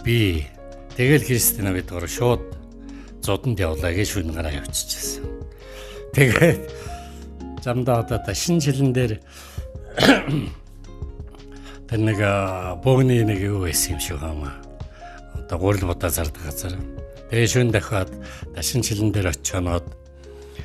би 0.05 0.45
тэгэл 0.93 1.25
Христина 1.25 1.73
гэдгээр 1.73 2.05
шууд 2.05 2.56
зодонд 3.27 3.59
явлаа 3.59 3.91
гэж 3.91 4.07
шүнгараа 4.15 4.63
явчихсан. 4.63 5.27
Тэгээд 6.15 6.63
замдаа 7.59 8.07
одоо 8.07 8.23
шинэ 8.31 8.63
жилэн 8.63 8.91
дээр 8.95 9.13
тэр 11.91 11.99
нэг 11.99 12.19
богны 12.79 13.19
нэг 13.27 13.39
юу 13.43 13.67
байсан 13.67 13.99
юм 13.99 13.99
шиг 13.99 14.23
хаамаа. 14.23 14.55
Одоо 15.35 15.59
гурил 15.59 15.91
бодаа 15.91 16.09
зардаг 16.09 16.39
газар. 16.47 16.79
Тэгээ 17.27 17.47
шүн 17.51 17.71
дахиад 17.75 18.11
дашин 18.55 18.79
жилэн 18.79 19.11
дээр 19.11 19.35
очионоод 19.35 19.83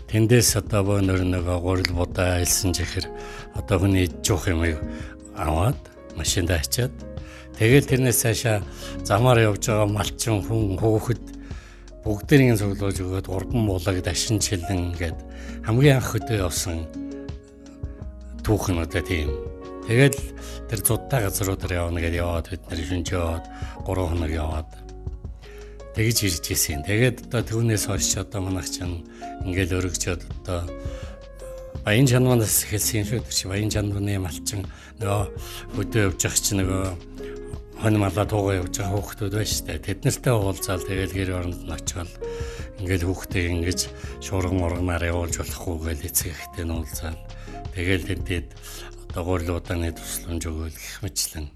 тэндээс 0.07 0.63
одоо 0.63 0.87
бөөнөр 0.87 1.27
нөгөө 1.27 1.59
гурил 1.59 1.93
будаа 1.97 2.39
илсэн 2.45 2.71
чихэр 2.77 3.11
одоо 3.59 3.83
хүний 3.83 4.07
жуух 4.23 4.47
юм 4.47 4.63
аваад 5.35 5.79
машинд 6.15 6.53
ачаад 6.53 6.93
тэгэл 7.59 7.89
тэрнээс 7.89 8.23
цаашаа 8.23 8.63
замаар 9.03 9.43
явж 9.49 9.67
байгаа 9.73 9.89
малчин 9.89 10.45
хүн 10.45 10.77
хөөхөд 10.79 11.42
бүгдэрийн 12.03 12.59
цуглуулж 12.59 12.99
өгөөд 12.99 13.27
урдан 13.31 13.63
булаг 13.67 13.99
дашин 14.03 14.43
чилэн 14.43 14.93
гээд 14.99 15.19
хамгийн 15.67 16.03
анх 16.03 16.11
өдөө 16.19 16.39
явсан 16.43 16.87
түүхэн 18.43 18.83
одоо 18.83 19.03
тийм 19.07 19.31
тэгэл 19.87 20.19
тэр 20.67 20.81
зудтай 20.83 21.23
газруудаар 21.23 21.87
явна 21.87 22.03
гэдээ 22.03 22.23
яваад 22.23 22.47
бид 22.51 22.63
нэр 22.67 22.81
шүнж 22.83 23.09
яваад 23.15 23.45
3 23.87 24.09
хоног 24.11 24.33
яваад 24.35 24.71
тэгж 25.95 26.19
ирж 26.25 26.45
ирсэн. 26.51 26.83
Тэгээд 26.89 27.29
одоо 27.29 27.43
түүнээс 27.45 27.85
хойш 27.87 28.17
одоо 28.17 28.41
манайх 28.41 28.69
чинь 28.73 29.05
ингээл 29.45 29.77
өргөжөөд 29.77 30.23
одоо 30.41 30.65
баян 31.85 32.09
чанманаас 32.09 32.65
эхэлсэн 32.65 33.05
шүү 33.05 33.21
дээ. 33.21 33.53
Баян 33.53 33.69
чанманы 33.69 34.17
малчин 34.17 34.65
нөгөө 34.99 35.23
өдөө 35.77 36.03
явж 36.09 36.21
явах 36.25 36.41
чинь 36.41 36.61
нөгөө 36.65 37.12
хон 37.83 37.99
малаа 37.99 38.23
туугаа 38.23 38.63
явж 38.63 38.79
байгаа 38.79 38.95
хүүхдүүд 38.95 39.35
байна 39.35 39.51
шүү 39.51 39.67
дээ. 39.67 39.83
Тэд 39.83 40.01
нартай 40.07 40.35
уулзаал 40.39 40.87
тэгэл 40.87 41.17
гэр 41.19 41.31
оронд 41.35 41.67
нь 41.67 41.75
очивол 41.75 42.15
ингээл 42.79 43.07
хүүхдээ 43.11 43.45
ингэж 43.59 43.81
шуурган 44.23 44.63
мурганаар 44.63 45.11
явуулж 45.11 45.43
болохгүй 45.43 45.91
гэж 45.91 46.01
эцэг 46.07 46.31
ихтэй 46.31 46.63
нь 46.63 46.75
уулзаал. 46.79 47.19
Тэгэл 47.75 48.07
тэдэд 48.07 48.47
одоо 49.11 49.23
гурлууданы 49.27 49.91
тусламж 49.99 50.43
өгөөл 50.47 50.79
гэх 50.79 50.99
мэтлэн. 51.03 51.47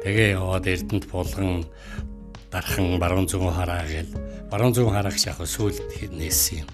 Тэгээ 0.00 0.28
яваад 0.40 0.64
Эрдэнэт 0.64 1.06
булган 1.12 1.68
дархан 2.48 2.96
баруун 2.96 3.28
зүүн 3.28 3.52
хараа 3.52 3.84
гээл 3.84 4.16
баруун 4.48 4.72
зүүн 4.72 4.96
хараагч 4.96 5.28
яг 5.28 5.44
сүлд 5.44 5.76
нээсэн 5.92 6.64
юм. 6.64 6.68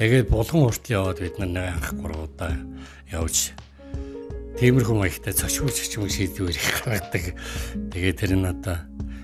Тэгээд 0.00 0.32
булган 0.32 0.72
хүртэл 0.72 0.96
яваад 0.96 1.20
бид 1.20 1.36
нар 1.36 1.76
анх 1.76 1.92
гурвуудаа 2.00 2.56
явж 3.12 3.52
тиймэрхүү 4.60 4.96
маягтай 5.00 5.32
цочгуулж 5.32 5.72
ч 5.80 5.96
юм 5.96 6.04
шийдвэр 6.12 6.52
их 6.52 6.68
гаргадаг. 6.84 7.24
Тэгээд 7.96 8.20
тэр 8.20 8.32
нь 8.36 8.44
одоо 8.44 8.76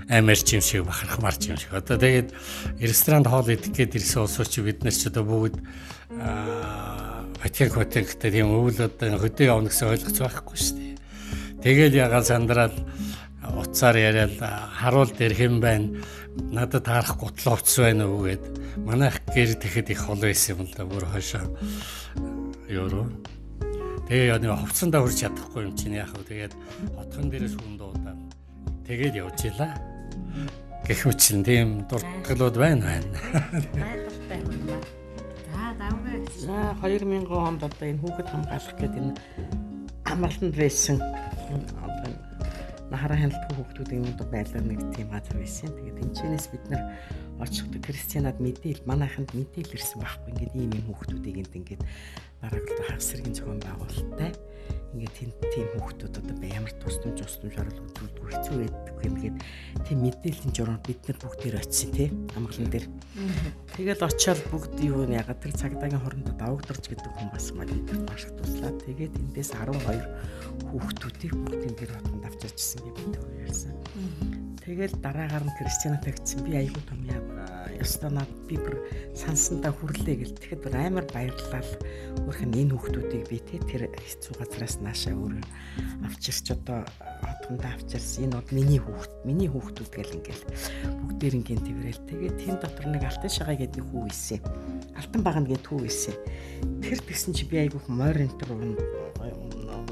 амарч 0.08 0.48
юм 0.56 0.64
шиг 0.64 0.88
бахарх 0.88 1.20
марч 1.20 1.52
юм 1.52 1.60
шиг. 1.60 1.76
Одоо 1.76 2.00
тэгээд 2.00 2.32
ресторанд 2.80 3.28
хоол 3.28 3.52
идэх 3.52 3.68
гээд 3.68 4.00
ирсэн 4.00 4.24
улсууд 4.24 4.48
чи 4.48 4.64
бид 4.64 4.80
нар 4.80 4.96
ч 4.96 5.12
одоо 5.12 5.28
бүгд 5.28 5.60
Ватикан 7.36 7.84
хотынхтай 7.84 8.32
тийм 8.32 8.48
өвөл 8.48 8.88
одоо 8.88 9.20
хөдөө 9.20 9.44
явна 9.44 9.68
гэсэн 9.68 9.92
ойлгоц 9.92 10.16
байхгүй 10.24 10.56
шүү 10.56 10.76
дээ. 10.80 10.96
Тэгэл 11.60 12.00
ягаал 12.00 12.24
сандраад 12.24 12.74
уцаар 13.44 13.96
яриад 14.00 14.40
харуул 14.40 15.12
дээр 15.12 15.34
хэн 15.36 15.60
байна 15.60 16.00
надад 16.50 16.84
таарах 16.84 17.20
гутлаа 17.20 17.60
уц 17.60 17.70
байна 17.78 18.08
уу 18.08 18.24
гэд 18.24 18.44
манайх 18.80 19.20
гэр 19.28 19.54
тэгэхэд 19.60 19.92
их 19.92 20.00
хол 20.00 20.20
байсан 20.20 20.56
юм 20.56 20.66
л 20.66 20.74
да 20.74 20.84
бүр 20.84 21.04
хойшоо 21.06 21.44
евро 22.68 23.06
тэгээ 24.06 24.30
яа 24.30 24.38
нэг 24.38 24.50
хувцсандаа 24.54 25.00
хүрч 25.02 25.18
чадахгүй 25.22 25.62
юм 25.66 25.74
чинь 25.74 25.98
яах 25.98 26.14
вэ 26.14 26.24
тэгээд 26.30 26.54
хотхон 26.94 27.26
дээрээс 27.30 27.56
хүн 27.58 27.74
дуудаад 27.78 28.18
тэгээд 28.86 29.14
явж 29.18 29.38
илаа 29.50 29.74
гэх 30.86 31.00
мэт 31.06 31.20
тийм 31.42 31.68
дуртгалууд 31.90 32.56
байна 32.56 32.82
байна 32.86 33.18
Гайхалтай 33.74 34.40
хүн 34.46 34.60
ба. 34.70 34.76
За 35.50 35.64
давгүй. 35.80 36.18
За 36.38 36.56
2000 36.78 37.26
онд 37.34 37.60
одоо 37.66 37.86
энэ 37.90 38.00
хүүхэд 38.02 38.28
хамгаалах 38.30 38.76
гэдэг 38.78 39.02
энэ 39.02 39.14
амралтанд 40.06 40.54
байсан 40.54 40.96
одоо 41.82 42.10
нахараа 42.90 43.18
хяналтгүй 43.18 43.54
хүүхдүүдийн 43.58 44.06
одоо 44.14 44.26
байлаа 44.30 44.62
нэг 44.62 44.80
тийм 44.94 45.10
газар 45.10 45.36
байсан. 45.42 45.70
Тэгээд 45.74 46.02
энэчнээс 46.02 46.46
бид 46.54 46.64
нар 46.70 46.82
очиход 47.40 47.74
Кристианад 47.84 48.38
мэдээл 48.40 48.82
манайханд 48.88 49.30
мэдээл 49.36 49.76
ирсэн 49.76 50.00
байхгүй. 50.00 50.30
Ингээд 50.32 50.54
ийм 50.56 50.70
юм 50.72 50.86
хүүхдүүдийг 50.90 51.36
энд 51.44 51.52
ингээд 51.56 51.82
хагас 52.40 53.06
сэргийн 53.10 53.34
зохион 53.34 53.60
байгуулалттай 53.60 54.32
ингээд 54.96 55.12
тийм 55.12 55.30
тийм 55.52 55.68
хүүхдүүд 55.76 56.14
одоо 56.24 56.36
ямар 56.48 56.72
тусламж 56.80 57.20
тусламж 57.20 57.54
орол 57.60 57.80
үзүүлдэггүй 57.84 58.30
хэцүү 58.32 58.56
байдаг 58.64 58.96
юм 59.04 59.16
гээд 59.20 59.36
тийм 59.84 59.98
мэдээллийн 60.04 60.52
журам 60.56 60.80
бид 60.88 61.00
нар 61.04 61.18
бүгд 61.20 61.40
дээр 61.44 61.56
очисон 61.60 61.90
тий 61.92 62.08
амгалан 62.32 62.70
дээр. 62.72 62.86
Тэгэл 63.76 64.06
очиод 64.08 64.40
бүгд 64.48 64.76
юу 64.88 65.04
нэ 65.04 65.20
ягаад 65.20 65.40
тэр 65.44 65.52
цагдаагийн 65.52 66.00
хорондоо 66.00 66.34
давагдорч 66.40 66.84
гэдэг 66.88 67.12
хүн 67.12 67.28
бас 67.28 67.46
мэдээд 67.52 68.02
маш 68.08 68.24
их 68.24 68.32
туслаа. 68.40 68.72
Тэгээд 68.88 69.14
эндээс 69.20 69.50
12 69.52 69.84
хүүхдүүдийг 70.72 71.32
бүгдийн 71.44 71.74
гэр 71.76 71.92
хотонд 71.92 72.24
авчирчсан 72.24 72.80
гэж 72.88 72.96
бид 73.04 73.16
ярьсан. 73.44 73.74
Тэгэл 74.66 74.98
дараагаар 74.98 75.46
нь 75.46 75.56
Кристиана 75.62 76.02
тагцсан 76.02 76.42
би 76.42 76.58
айгүй 76.58 76.82
том 76.90 76.98
яа 77.06 77.22
ёстой 77.78 78.10
над 78.10 78.26
би 78.50 78.58
бүр 78.58 78.82
сансандаа 79.14 79.70
хүрлээ 79.70 80.26
гэл 80.26 80.34
тэгэхэд 80.34 80.62
бүр 80.66 80.74
амар 80.74 81.06
баярлалаа. 81.06 81.62
Өөрхөн 82.26 82.50
энэ 82.50 82.74
хүүхдүүдийг 82.74 83.30
би 83.30 83.38
те 83.46 83.62
тэр 83.62 83.86
хэцүү 83.94 84.34
газраас 84.34 84.82
наашаа 84.82 85.14
өөр 85.14 85.38
авчирч 86.02 86.50
одоо 86.50 86.82
хотгондоо 87.22 87.70
авчирсан. 87.78 88.26
Энэ 88.26 88.34
бол 88.42 88.50
миний 88.50 88.82
хүүхд, 88.82 89.12
миний 89.22 89.46
хүүхдүүд 89.54 89.92
гэл 89.94 90.16
ингээл 90.18 90.44
бүгдээр 90.98 91.34
ингийн 91.38 91.62
тэрэл. 91.62 92.02
Тэгээд 92.10 92.36
тэн 92.42 92.58
дотор 92.58 92.86
нэг 92.90 93.06
алтан 93.06 93.30
шагаа 93.30 93.54
гэдэг 93.54 93.78
нэг 93.78 93.86
хүү 93.86 94.02
ийсэн. 94.10 94.42
Алтан 94.98 95.22
багна 95.22 95.46
гэдэг 95.46 95.62
хүү 95.70 95.86
ийсэн. 95.86 96.18
Тэр 96.82 96.98
тэгсэн 97.06 97.38
чи 97.38 97.46
би 97.46 97.62
айгүй 97.62 97.86
морь 97.86 98.18
энэ 98.18 98.34
төр 98.34 98.50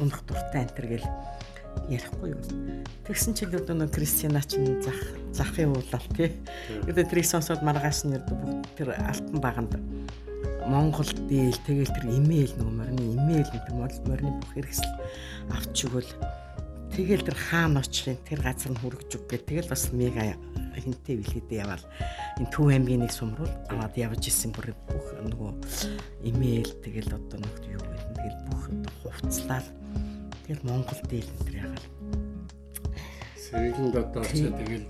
унах 0.03 0.19
дуртай 0.27 0.67
энэ 0.67 0.75
төр 0.75 0.87
гэл 0.99 1.07
ярихгүй 1.89 2.35
юу. 2.35 2.43
Тэгсэн 3.05 3.35
чинь 3.37 3.53
нэг 3.53 3.91
Кристина 3.93 4.41
ч 4.41 4.59
зах 4.81 5.01
захын 5.35 5.75
уулал 5.75 6.09
тий. 6.17 6.33
Тэгээд 6.87 7.11
тэрийг 7.11 7.29
сонсоод 7.29 7.61
маргааш 7.61 8.09
нь 8.09 8.17
бүгд 8.17 8.65
тэр 8.79 8.97
алтан 8.97 9.39
баганд 9.43 9.73
Монгол 10.65 11.11
дээл 11.29 11.61
тэгэл 11.69 11.93
тэр 11.93 12.07
имэйл 12.09 12.57
нөгөө 12.57 12.73
морины 12.73 13.05
имэйл 13.21 13.51
тэр 13.53 13.75
морины 14.09 14.33
бүх 14.41 14.53
хэрэгсэл 14.57 14.93
авч 15.53 15.77
өгвөл 15.85 16.11
тэгэл 16.97 17.27
тэр 17.29 17.37
хаан 17.37 17.77
очрын 17.77 18.17
тэр 18.25 18.41
газар 18.41 18.73
нь 18.73 18.81
хүргэж 18.81 19.11
өг 19.13 19.25
гэх 19.29 19.45
тэгэл 19.45 19.69
бас 19.69 19.93
мега 19.93 20.33
хинтээ 20.73 21.21
билгээдээ 21.21 21.61
яваал 21.69 21.85
энэ 22.41 22.49
Төв 22.49 22.67
аймгийн 22.73 23.05
нэг 23.05 23.13
сумруул 23.13 23.53
аваад 23.69 23.93
явж 23.93 24.25
исэн 24.25 24.57
бүр 24.57 24.73
бүх 24.89 25.07
нөгөө 25.21 25.53
имэйл 26.33 26.73
тэгэл 26.81 27.13
одоо 27.13 27.39
нэг 27.45 27.55
юу 27.69 27.85
гэдэг 27.85 28.09
тэгэл 28.17 28.41
бүх 28.49 28.63
хувцлаад 29.05 29.67
тэгэл 30.45 30.69
Монгол 30.69 31.01
дээл 31.09 31.29
энэ 31.29 31.45
тэр 31.45 31.57
ягаал 31.65 31.87
Сэргэлэнд 33.55 33.97
одоо 34.01 34.25
ч 34.25 34.51
тэгэл 34.51 34.87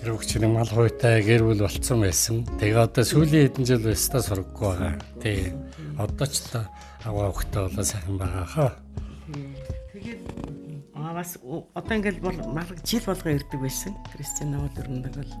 тэр 0.00 0.08
хөгчний 0.16 0.50
мал 0.50 0.66
хуйтай 0.66 1.22
гэр 1.22 1.46
бүл 1.46 1.62
болцсон 1.62 2.02
байсан. 2.02 2.42
Тэгээ 2.58 2.82
одоо 2.82 3.04
сүүлийн 3.04 3.52
хэдэн 3.52 3.64
жил 3.68 3.86
өстө 3.86 4.18
сургаггүй 4.18 4.66
байгаа. 4.66 4.94
Тий. 5.22 5.54
Одоо 5.94 6.26
ч 6.26 6.42
та 6.48 6.66
аваа 7.06 7.30
хөхтэй 7.30 7.70
болоо 7.70 7.84
сайхан 7.84 8.16
байгаа 8.18 8.46
хаа. 8.50 8.72
Тэгээд 9.94 10.20
аа 10.96 11.12
бас 11.14 11.38
одоо 11.38 11.94
ингээл 11.94 12.24
бол 12.24 12.38
малгай 12.50 12.82
жил 12.82 13.04
болгоо 13.06 13.30
ирдэг 13.36 13.60
байсан. 13.62 13.92
Кристиан 14.10 14.58
навал 14.58 14.74
өрнөдөг 14.74 15.14
бол 15.14 15.32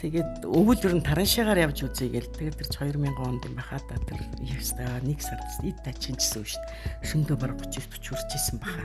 тэгээд 0.00 0.48
өвөл 0.48 0.80
өрн 0.80 1.04
тараншаагаар 1.04 1.68
явж 1.68 1.84
үзье 1.84 2.08
гээл 2.08 2.32
тэгээд 2.32 2.56
тэр 2.56 2.68
2000 2.96 3.20
онд 3.20 3.44
юм 3.44 3.54
бахаа 3.54 3.84
та 3.84 4.00
тэр 4.08 4.24
яста 4.40 4.88
нэг 5.04 5.20
сард 5.20 5.44
эд 5.60 5.76
тачинжсэн 5.84 6.40
шүү 6.40 6.56
дээ. 6.56 7.04
Шөндөө 7.04 7.36
бараг 7.36 7.60
30 7.68 7.84
40 8.00 8.16
хүрчээсэн 8.16 8.56
баха. 8.64 8.84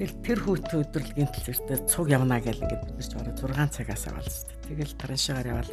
Тэгэл 0.00 0.16
тэр 0.24 0.38
хүүт 0.40 0.72
өдрөлгийн 0.72 1.28
төлөвтэй 1.28 1.78
цуг 1.84 2.08
явна 2.08 2.40
гэл 2.40 2.64
ингээд 2.64 2.84
бид 2.88 2.96
нар 2.96 3.04
ч 3.04 3.12
бараг 3.12 3.36
6 3.36 3.76
цагаас 3.76 4.04
аваад 4.08 4.24
шүү 4.24 4.48
дээ. 4.48 4.64
Тэгэл 4.72 4.96
тараншаагаар 4.96 5.52
явал 5.52 5.72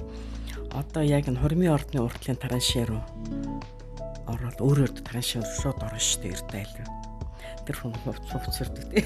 одоо 0.75 1.03
яг 1.07 1.31
энэ 1.31 1.39
хормын 1.39 1.71
ордны 1.71 1.99
уртлын 2.03 2.35
тараншаа 2.35 2.83
руу 2.83 3.03
ороод 4.27 4.59
өөрөөр 4.59 4.91
тараншаа 5.07 5.47
шууд 5.47 5.79
орно 5.79 6.03
шүү 6.03 6.19
дээ 6.27 6.35
эрдэл 6.35 6.73
рүү. 6.83 7.06
Тэр 7.67 7.77
хүн 7.83 7.93
хувцсэрдэг 7.99 8.83
тий. 8.87 9.03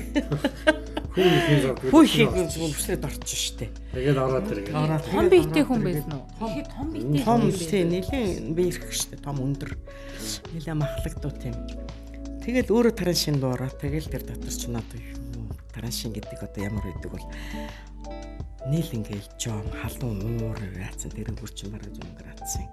Хүн 1.12 1.28
ихийн 1.28 1.62
зав. 1.65 1.76
Хүү 1.82 2.04
их 2.06 2.30
өмсрээд 2.62 3.04
орчих 3.10 3.58
дээ. 3.58 3.69
Тэгээд 3.97 4.19
ороод 4.21 4.45
тэр. 4.45 4.60
Ороод 4.69 5.06
Том 5.10 5.26
биетэй 5.34 5.65
хүн 5.65 5.82
байсан 5.82 6.13
уу? 6.13 6.30
Ихэд 6.45 6.69
том 6.69 6.88
биетэй 6.93 7.26
том 7.26 7.39
хүн 7.41 7.58
тий 7.58 7.84
нэлийн 7.84 8.54
биерх 8.54 8.86
дээ. 8.86 9.26
Том 9.26 9.41
өндөр. 9.41 9.74
Нэлээ 10.54 10.78
махлагдуу 10.78 11.34
тийм. 11.41 11.58
Тэгэл 12.45 12.69
өөрөө 12.69 12.93
тараншин 12.93 13.41
дуу 13.41 13.58
ороо. 13.58 13.74
Тэгэл 13.74 14.13
тэр 14.13 14.24
дотор 14.30 14.54
ч 14.54 14.69
надад 14.69 15.02
таран 15.74 15.91
шин 15.91 16.13
гэдэг 16.13 16.39
одоо 16.45 16.62
ямар 16.63 16.86
байдаг 16.86 17.12
бол 17.12 17.26
Нийл 18.69 18.89
ингээл 18.93 19.26
жом 19.41 19.65
халуун 19.74 20.21
уур 20.38 20.60
яатсан 20.78 21.10
тэр 21.10 21.34
хурчин 21.34 21.74
бараг 21.74 21.89
100 21.97 22.13
градусын 22.13 22.67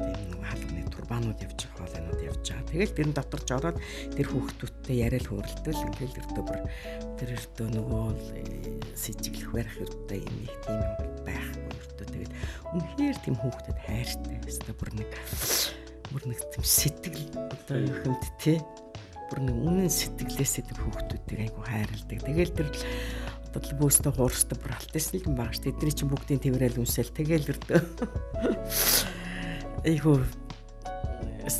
юу 0.00 0.16
тийм 0.16 0.30
нэг 0.34 0.42
халууны 0.48 0.82
турбаанууд 0.90 1.40
явж 1.44 1.58
байгаа 1.68 1.80
хоолойнууд 1.80 2.20
явж 2.24 2.44
байгаа. 2.48 2.70
Тэгэл 2.70 2.96
тэрэн 2.96 3.14
дотор 3.14 3.42
ч 3.44 3.50
ороод 3.52 3.78
тэр 4.16 4.26
хүүхдүүдтэй 4.30 4.96
яриад 5.04 5.26
хөрөлдөл 5.28 5.84
ингээл 5.86 6.20
өртөө 6.20 6.44
бүр 6.48 6.58
тэр 7.20 7.30
өртөө 7.36 7.66
нөгөө 7.76 8.06
сэжиглэх 8.96 9.50
барих 9.52 9.76
өртөө 9.84 10.18
юм 10.20 10.36
их 10.44 10.54
тийм 10.64 10.78
юм 10.80 10.94
байхгүй 11.26 11.76
өртөө 11.80 12.06
тэгэл 12.10 12.34
үнэхээр 12.74 13.16
тийм 13.24 13.36
хүүхдэд 13.40 13.78
хайртай. 13.84 14.36
Өстө 14.46 14.72
бүр 14.78 14.90
нэг 14.96 15.10
бүр 16.10 16.22
нэг 16.26 16.40
тийм 16.50 16.64
сэтгэл 16.64 17.24
одоо 17.38 17.76
юу 17.78 17.96
хэмт 18.02 18.24
те 18.42 18.54
бүр 19.30 19.40
нэг 19.46 19.56
үнэн 19.62 19.90
сэтгэлээсээ 19.90 20.64
тэр 20.66 20.78
хүүхдүүдийг 20.82 21.40
айгу 21.46 21.62
хайрладаг. 21.62 22.18
Тэгэл 22.26 22.56
тэр 22.56 22.68
бодлоо 23.54 23.78
бөөстө 23.78 24.10
хуурстай 24.14 24.58
бүр 24.58 24.74
алтайсан 24.74 25.22
юм 25.26 25.34
байгаа 25.38 25.54
ш. 25.54 25.62
Тэдний 25.62 25.94
чинь 25.94 26.10
бүгдийн 26.10 26.42
тэрэл 26.42 26.82
үнсэл 26.82 27.10
тэгэл 27.14 27.50
өрдөө. 27.50 27.78
Айгу 29.80 30.20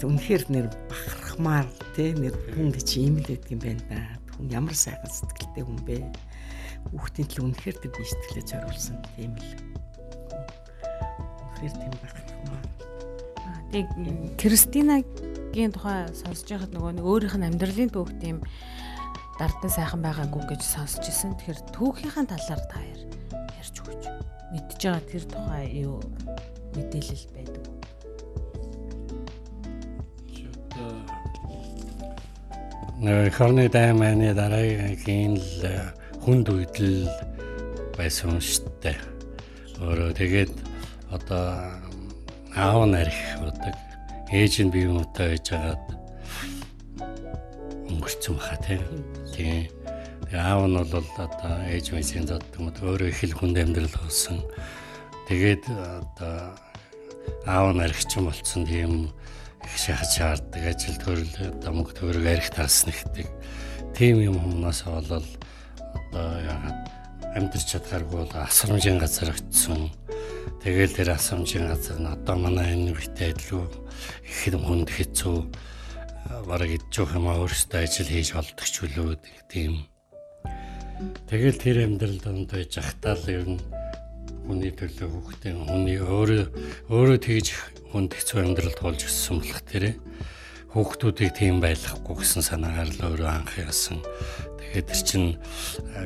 үнэхээр 0.04 0.44
нэр 0.52 0.68
бахархмаар 0.92 1.64
те 1.96 2.12
нэр 2.12 2.36
хүн 2.52 2.68
гэж 2.68 3.00
байдаг 3.24 3.48
юм 3.48 3.60
байна 3.64 3.84
да. 3.88 4.00
Хүн 4.36 4.52
ямар 4.52 4.76
сайхан 4.76 5.08
сэтгэлтэй 5.08 5.64
хүн 5.64 5.80
бэ. 5.88 6.04
Хүүхдийн 6.92 7.28
төлөө 7.32 7.46
үнэхээр 7.48 7.76
тэр 7.80 7.92
би 7.96 8.04
сэтгэлээ 8.04 8.44
зориулсан 8.44 9.00
тийм 9.16 9.32
л. 9.40 9.48
Үнэхээр 11.48 11.74
тийм 11.80 11.94
бахархмаар. 11.96 12.66
Тэг 13.72 13.86
Кристинагийн 14.36 15.72
тухай 15.72 16.12
сонсож 16.12 16.44
байхад 16.44 16.76
нөгөө 16.76 17.00
нэг 17.00 17.06
өөрийнх 17.08 17.40
нь 17.40 17.48
амьдралын 17.48 17.88
түүх 17.88 18.12
тийм 18.20 18.44
дардаа 19.40 19.70
сайхан 19.72 20.04
байгаагүй 20.04 20.44
гэж 20.44 20.60
сонсч 20.60 21.08
ирсэн. 21.08 21.40
Тэгэхээр 21.40 21.72
түүхийнхаа 21.72 22.28
талаар 22.28 22.62
та 22.68 22.84
яар 22.84 23.02
ярьж 23.56 23.76
өгч 23.80 24.04
мэдж 24.52 24.76
байгаа 24.76 25.08
тэр 25.08 25.24
тухай 25.24 25.64
юу 25.88 26.04
мэдээлэл 26.76 27.26
байдаг 27.32 27.79
Нэр 33.00 33.32
хорны 33.32 33.64
дайманы 33.72 34.34
дараагийн 34.36 35.40
л 35.40 35.64
хүнд 36.20 36.52
үедэл 36.52 37.08
байсан 37.96 38.36
дээ. 38.84 39.00
Өөрөө 39.80 40.12
тэгээд 40.12 40.52
одоо 41.08 41.80
аав 42.52 42.84
нарих 42.84 43.16
удаг 43.40 43.72
ээж 44.28 44.60
нь 44.60 44.68
бие 44.68 44.92
муутай 44.92 45.32
байж 45.32 45.48
агаад 45.48 45.84
өнгөрцөн 47.88 48.36
баха 48.36 48.56
тийм. 48.68 48.84
Аав 50.36 50.68
нь 50.68 50.76
бол 50.76 51.08
одоо 51.16 51.56
ээж 51.72 51.96
мэсийн 51.96 52.28
зоддог 52.28 52.60
мод 52.60 52.76
өөрөө 52.84 53.16
их 53.16 53.24
л 53.24 53.32
хүнд 53.32 53.64
амьдрал 53.64 53.96
болсон. 53.96 54.44
Тэгээд 55.24 55.64
одоо 55.72 56.52
аав 57.48 57.72
наригчин 57.72 58.28
болцсон 58.28 58.68
тийм 58.68 59.08
их 59.64 59.74
шахаж 59.76 60.10
шаарддаг 60.16 60.62
ажил 60.72 60.96
төрөл 61.00 61.32
төгрөг 61.64 62.26
арих 62.26 62.50
таас 62.54 62.86
нэгдэг. 62.86 63.28
Тийм 63.96 64.20
юм 64.24 64.36
хүмүүнээс 64.40 64.80
болол 64.86 65.24
одоо 65.24 66.28
яагаад 66.44 66.78
амьдрч 67.36 67.66
чадхааргүй 67.74 68.18
бол 68.24 68.34
асрамжийн 68.44 68.98
газар 68.98 69.34
очсон 69.34 69.90
Тэгэл 70.60 70.92
тэр 70.92 71.16
асамжийн 71.16 71.72
газар 71.72 71.96
нь 71.96 72.12
одоо 72.12 72.36
манай 72.36 72.76
энэ 72.76 72.92
үедээ 72.92 73.32
илүү 73.32 73.64
их 74.28 74.40
хүнд 74.60 74.92
хэцүү 74.92 75.38
бараг 76.44 76.70
идчих 76.76 77.16
юм 77.16 77.32
аа 77.32 77.40
өөрөөсөө 77.40 77.80
ажил 77.80 78.12
хийж 78.12 78.36
болдог 78.36 78.68
ч 78.68 78.84
үлээ 78.84 79.16
тийм. 79.48 79.88
Тэгэл 81.32 81.56
тэр 81.56 81.76
амьдрал 81.88 82.20
донд 82.20 82.52
байж 82.52 82.76
захтаа 82.76 83.16
л 83.16 83.24
ер 83.32 83.44
нь 83.56 83.60
хүний 84.50 84.74
төлөө 84.74 85.06
хүүхдийн 85.06 85.58
хүний 85.70 85.98
өөрөө 86.02 86.42
өөрөө 86.90 87.18
тэгж 87.22 87.46
хүнд 87.94 88.10
хэцүү 88.18 88.38
амьдралд 88.42 88.78
болж 88.82 89.06
өссөн 89.06 89.38
болох 89.38 89.62
тэрэ 89.70 89.94
хүүхдүүдийг 90.74 91.34
тийм 91.34 91.58
байлгахгүй 91.58 92.14
гэсэн 92.18 92.42
санаагаар 92.46 92.90
л 92.94 93.02
өөрөө 93.10 93.30
анх 93.30 93.58
яасан. 93.58 93.98
Тэгээд 94.58 94.90
чинь 95.02 95.34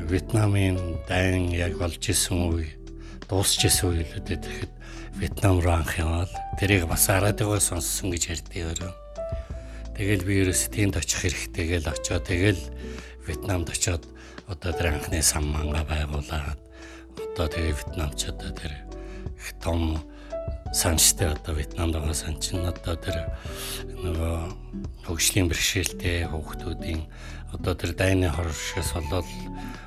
Вьетнамын 0.08 1.04
дайн 1.04 1.52
яг 1.52 1.76
болж 1.76 2.00
исэн 2.00 2.48
үе 2.48 2.72
дуусч 3.28 3.68
исэн 3.68 3.92
үеилүүдэд 3.92 4.40
тэгэхэд 4.40 4.72
Вьетнам 5.20 5.60
руу 5.60 5.76
анх 5.76 6.00
яваад 6.00 6.32
тэрийг 6.56 6.88
бас 6.88 7.12
радиогоо 7.12 7.60
сонссон 7.60 8.16
гэж 8.16 8.24
ярьдیں۔ 8.32 8.64
өөрөө. 8.72 8.92
Тэгэл 10.00 10.24
би 10.24 10.32
ерөөс 10.48 10.72
тэнд 10.72 10.96
очих 10.96 11.28
хэрэгтэй 11.28 11.64
гэл 11.76 11.92
очоод 11.92 12.24
тэгэл 12.24 12.62
Вьетнамд 13.28 13.68
очоод 13.68 14.08
одоо 14.48 14.72
тэр 14.72 14.96
анхны 14.96 15.20
сан 15.20 15.44
манга 15.44 15.84
байгуулад 15.84 16.63
одоо 17.18 17.46
тэгээ 17.48 17.74
Вьетнамч 17.78 18.20
одоо 18.30 18.50
тэр 18.50 18.72
их 19.38 19.48
том 19.62 19.98
санчтай 20.74 21.30
одоо 21.30 21.54
Вьетнамд 21.54 21.94
байгаа 21.94 22.14
сан 22.14 22.40
чинь 22.42 22.66
одоо 22.66 22.98
тэр 22.98 23.30
нөгөө 24.02 24.34
хөгжлийн 25.06 25.46
бэрхшээлтэй 25.46 26.26
хүүхдүүдийн 26.26 27.06
одоо 27.54 27.74
тэр 27.78 27.94
дайны 27.94 28.26
хоршоос 28.34 28.98
болоод 28.98 29.28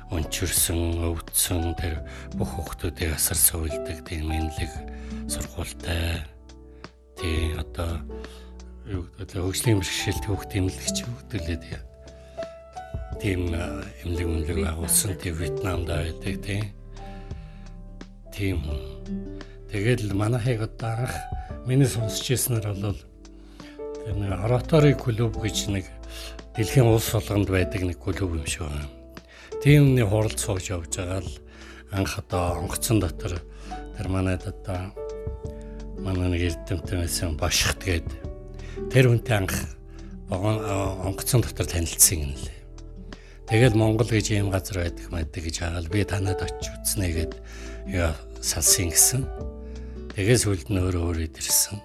өнчөрсөн, 0.08 1.04
өвдсөн 1.04 1.76
тэр 1.76 2.00
бүх 2.32 2.56
хүүхдүүдийг 2.56 3.12
асар 3.12 3.36
сувилдаг 3.36 4.00
тийм 4.08 4.32
энлэг 4.32 4.72
сургуультай. 5.28 6.24
Тий 7.20 7.52
одоо 7.60 8.00
юу 8.88 9.04
гэдэг 9.20 9.44
хөгжлийн 9.44 9.84
бэрхшээлт 9.84 10.24
хүүхд 10.24 10.56
эмнэлэгч 10.56 10.96
хөгдөлээд 11.04 11.64
тийм 13.20 13.52
эмнэлэг 13.52 14.24
эмнэлэг 14.24 14.58
байгуулсан 14.64 15.12
тийм 15.20 15.34
Вьетнамд 15.36 15.92
байдаг 15.92 16.36
тий 16.40 16.60
тийм 18.32 18.62
тэгэл 19.70 20.14
манайхыг 20.14 20.62
одоо 20.68 21.04
анх 21.04 21.14
миний 21.66 21.86
сонсч 21.86 22.30
ирснээр 22.32 22.72
бол 22.72 22.98
тэр 24.04 24.14
нэг 24.16 24.32
ораторы 24.32 24.94
клуб 24.94 25.36
гэж 25.36 25.68
нэг 25.68 25.84
дэлхийн 26.56 26.88
улс 26.88 27.12
болгонд 27.12 27.48
байдаг 27.50 27.82
нэг 27.84 27.98
клуб 27.98 28.34
юм 28.40 28.46
шиг 28.46 28.64
байна. 28.66 28.88
Тиймний 29.62 30.06
хурал 30.06 30.32
цууж 30.32 30.70
явж 30.70 30.96
байгаа 30.96 31.20
л 31.20 31.32
анх 31.92 32.18
одоо 32.18 32.64
онгоцон 32.64 33.00
дотор 33.00 33.42
тэр 33.96 34.08
манайд 34.08 34.46
одоо 34.46 34.94
манай 35.98 36.28
нэг 36.32 36.42
эрдэмтэн 36.48 37.04
байсан 37.04 37.36
бошхт 37.36 37.84
гээд 37.84 38.08
тэр 38.92 39.12
хүнтэй 39.12 39.36
анх 39.36 39.56
онгоцон 40.30 41.42
дотор 41.42 41.66
танилцсан 41.66 42.18
юм 42.22 42.32
лээ. 42.32 42.58
Тэгэл 43.48 43.80
Монгол 43.80 44.08
гэж 44.08 44.36
ийм 44.36 44.52
газар 44.52 44.84
байдаг 44.84 45.08
мэддэг 45.08 45.42
гэж 45.48 45.56
хагаал 45.64 45.88
би 45.88 46.04
танад 46.04 46.44
очиж 46.44 46.68
үзнэ 46.84 47.08
гэд 47.16 47.32
яа 47.88 48.12
салсан 48.44 48.92
гисэн. 48.92 49.24
Тэгээс 50.12 50.44
үлд 50.44 50.68
нь 50.68 50.80
өөрөө 50.80 51.04
өөр 51.08 51.18
идэрсэн. 51.32 51.80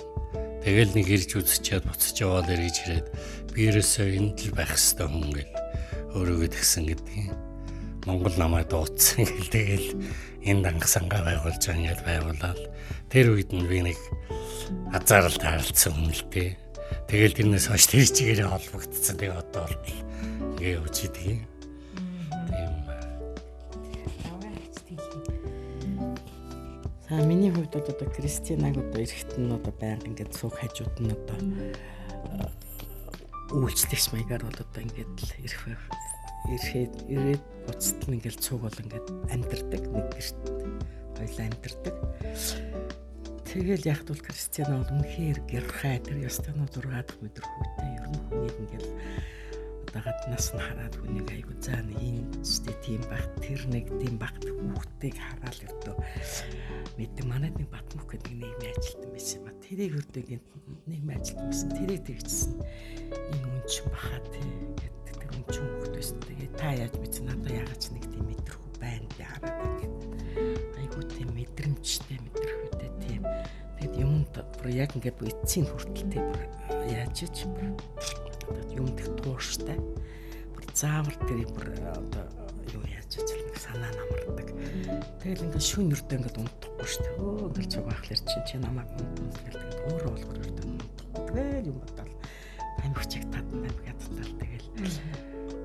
Тэгэл 0.67 0.95
нэг 0.99 1.07
ирж 1.07 1.31
үзчихээд 1.39 1.87
буцаж 1.87 2.15
яваад 2.19 2.51
эргэж 2.51 2.77
ирээд 2.83 3.07
би 3.55 3.71
ерөөсөө 3.71 4.07
энд 4.19 4.37
л 4.47 4.55
байх 4.55 4.75
хэвээр 4.75 5.11
хүн 5.11 5.31
гэл 5.31 5.53
өөрөөгөө 6.15 6.49
тэгсэн 6.51 6.83
гэдгийг. 6.91 7.31
Монгол 8.03 8.35
намайг 8.35 8.67
дуудсан 8.67 9.23
гэл 9.23 9.47
тэгэл 9.47 9.87
энэ 10.43 10.63
данга 10.63 10.87
сангаа 10.87 11.23
байгуулж 11.23 11.61
байгаа 11.63 11.79
ингээд 11.79 12.01
байгуулаад 12.03 12.61
тэр 13.07 13.25
үед 13.31 13.51
нь 13.55 13.67
би 13.67 13.79
нэг 13.87 13.99
азаарл 14.91 15.39
таарлцсан 15.39 15.95
хүн 15.95 16.11
л 16.11 16.23
дээ. 16.27 16.51
Тэгэл 17.07 17.37
тэрнээс 17.37 17.71
хойш 17.71 17.87
тэр 17.87 18.07
чигээрээ 18.11 18.49
холбогдсон. 18.51 19.15
Тэгээ 19.19 19.39
одоо 19.39 19.63
бол 19.71 19.87
ингээ 20.59 20.83
явж 20.83 20.95
За 27.13 27.21
миний 27.21 27.51
хувьд 27.51 27.75
одоо 27.75 28.09
Кристинаг 28.09 28.73
одоо 28.75 29.01
эрэхт 29.05 29.37
нь 29.37 29.53
одоо 29.53 29.69
байнга 29.77 30.09
ингээд 30.09 30.33
суух 30.33 30.57
хажууд 30.57 30.97
нь 30.97 31.13
одоо 31.13 31.37
үйлчлэгч 33.53 34.05
маягаар 34.09 34.41
бол 34.41 34.57
одоо 34.65 34.81
ингээд 34.81 35.13
л 35.21 35.33
ирэх 35.45 35.61
ирэхэд 36.49 36.93
ирээд 37.13 37.43
буцтал 37.69 38.17
ингээд 38.17 38.41
цуг 38.41 38.65
бол 38.65 38.81
ингээд 38.81 39.07
амьдэрдэг 39.29 39.83
нэг 39.93 40.07
гэрт 40.09 40.41
хоёлаа 41.13 41.45
амьдэрдэг. 41.53 41.95
Тэгэл 43.45 43.89
яг 43.93 44.01
бол 44.09 44.17
Кристиан 44.17 44.81
бол 44.81 44.93
үнэхээр 44.97 45.39
гэрхай 45.45 46.01
тэр 46.01 46.17
ястануу 46.17 46.65
6 46.65 46.81
дахь 46.81 47.21
өдөр 47.21 47.45
хүүтэй 47.45 47.89
ер 47.93 48.05
нь 48.09 48.21
хүнийг 48.25 48.57
ингээд 48.57 48.89
одоо 49.93 50.09
гаднаас 50.09 50.49
нь 50.57 50.57
хараад 50.57 50.95
хүнийг 50.97 51.29
айгу 51.29 51.53
заа 51.61 51.77
нэг 51.85 52.01
энэ 52.01 52.25
ч 52.41 52.65
тийм 52.81 53.01
баг 53.13 53.29
тэр 53.37 53.61
нэг 53.69 53.85
тийм 54.01 54.17
багт 54.17 54.41
хүүхдийг 54.41 55.21
хараал 55.21 55.61
өртөө 55.69 55.95
мэддэг 56.97 57.25
манайд 57.29 57.53
нэг 57.61 57.69
Батмөх 57.69 58.09
гэдэг 58.09 58.33
нийгмийн 58.41 58.73
ажилтан 58.73 59.09
байсан 59.13 59.37
юм 59.37 59.45
а 59.49 59.53
тэрийг 59.61 59.93
өртөө 60.01 60.23
гинт 60.25 60.45
нийгмийн 60.89 61.21
ажилтан 61.21 61.45
байсан. 61.45 61.69
Тэрийг 61.77 62.01
тэгжсэн. 62.09 62.53
Энэ 63.37 63.45
үн 63.53 63.61
чинь 63.69 63.89
баха 63.93 64.17
тий 64.33 64.49
гэдэг 64.81 65.13
тэр 65.13 65.31
үн 65.37 65.45
чинь 65.53 65.69
хөхт 65.77 65.93
байсан. 65.93 66.17
Тэгээ 66.25 66.49
та 66.57 66.69
яаж 66.73 66.93
мэдсэн 66.97 67.25
надад 67.29 67.53
яагаад 67.53 67.83
нэг 67.93 68.05
тийм 68.09 68.25
мэдрэхүү 68.33 68.69
байна 68.81 69.07
тий 69.13 69.25
хараад 69.29 69.57
ингээд 69.61 69.95
айгу 70.81 70.99
тийм 71.05 71.29
мэдрэмжтэй 71.37 72.17
мэдрэхүүтэй 72.17 72.91
тийм. 72.97 73.21
Тэгэд 73.77 73.93
юмд 74.01 74.33
бүр 74.57 74.67
яг 74.73 74.89
ингээд 74.97 75.21
эцсийн 75.21 75.69
хүртэл 75.69 76.09
тий 76.09 76.21
бүр 76.21 76.41
яаж 76.89 77.13
ч 77.29 77.45
бүр 78.47 78.59
юмд 78.77 78.97
их 78.99 79.09
тууштай 79.21 79.77
бүр 80.53 80.63
заавар 80.73 81.15
тэр 81.27 81.47
бүр 81.51 81.67
одоо 81.93 82.25
юу 82.73 82.83
яаж 82.87 83.17
нэг 83.19 83.57
санаа 83.57 83.91
намардаг. 83.93 84.47
Тэгэл 85.21 85.45
ингээд 85.45 85.65
шүүн 85.65 85.93
өрдөө 85.93 86.17
ингээд 86.17 86.41
унтахгүй 86.41 86.87
шүү 86.87 87.03
дээ. 87.03 87.15
Өө 87.21 87.49
гэж 87.53 87.67
чугаахлаар 87.77 88.21
чи 88.25 88.37
чи 88.47 88.55
намайг 88.57 88.89
унтмал 88.97 89.37
гэдэг 89.45 89.69
өөрөө 89.91 90.11
болгоор 90.13 90.39
өрдөө 90.43 90.67
унтахгүй. 90.73 91.21
Тэгэл 91.29 91.69
юм 91.69 91.77
бодвол 91.83 92.13
амьгчиг 92.83 93.23
татна 93.29 93.57
амьг 93.67 93.81
ядтал 93.85 94.31
тэгэл. 94.41 94.67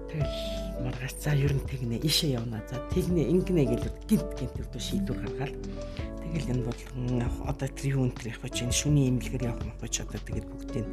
Тэгэл 0.09 0.37
маргааш 0.85 1.15
за 1.17 1.33
ер 1.35 1.53
нь 1.55 1.65
тэгнэ 1.69 1.97
ишээ 2.05 2.31
явна. 2.37 2.63
За 2.69 2.77
тэгнэ 2.93 3.23
ингэнэ 3.33 3.63
гэлээ 3.73 3.93
гинт 4.09 4.29
гинт 4.37 4.57
өрдөө 4.61 4.83
шийдвэр 4.83 5.19
гаргаад 5.25 5.57
тэгэл 6.29 6.53
энэ 6.53 6.65
бол 6.69 6.81
одоо 7.49 7.69
тэр 7.69 7.97
юу 7.97 8.05
өнтер 8.05 8.37
явах 8.37 8.53
гэж 8.53 8.69
энэ 8.69 8.77
шүний 8.77 9.09
имлэгээр 9.09 9.49
явах 9.49 9.81
гэж 9.81 9.95
одоо 10.05 10.21
тэгэл 10.21 10.51
бүгдийг 10.53 10.87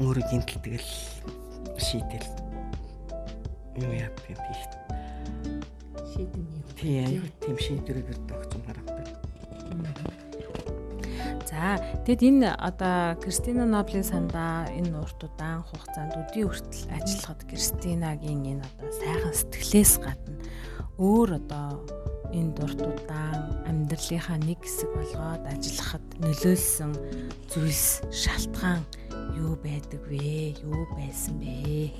өөрөө 0.00 0.24
гинтл 0.30 0.58
тэгэл 0.64 0.90
шийдэл 1.76 2.28
юу 3.76 3.92
яах 3.92 4.16
юм 4.28 4.40
би 4.40 4.54
Шийдэн 6.12 6.44
юм. 6.44 6.64
тийм 6.76 7.22
тийм 7.40 7.56
шийдвэрийг 7.58 8.08
өгч 8.08 8.52
юм 8.56 8.62
гаргадаг. 8.68 9.08
За 11.48 11.76
тэгэд 12.04 12.22
энэ 12.24 12.48
одоо 12.56 13.16
Кристина 13.20 13.64
Ноблийн 13.68 14.04
сандаа 14.04 14.68
энэ 14.72 14.96
урт 14.96 15.20
удаан 15.20 15.60
хугацаанд 15.62 16.16
өдий 16.16 16.48
хүртэл 16.48 16.88
ажиллахад 16.96 17.40
Кристинагийн 17.44 18.42
энэ 18.56 18.64
одоо 18.64 18.88
сайхан 18.88 19.34
сэтгэлээс 19.36 19.94
гадна 20.00 20.36
өөр 20.96 21.36
одоо 21.40 21.84
энэ 22.32 22.56
урт 22.56 22.80
удаан 22.80 23.62
амьдралынхаа 23.68 24.40
нэг 24.40 24.60
хэсэг 24.64 24.90
болгоод 24.96 25.44
ажиллахад 25.48 26.04
нөлөөлсөн 26.24 26.92
зүйлс 27.52 28.00
шалтгаан 28.10 28.82
юу 29.36 29.56
байдаг 29.60 30.02
вэ? 30.08 30.56
Юу 30.64 30.84
байсан 30.96 31.38
бэ? 31.40 31.92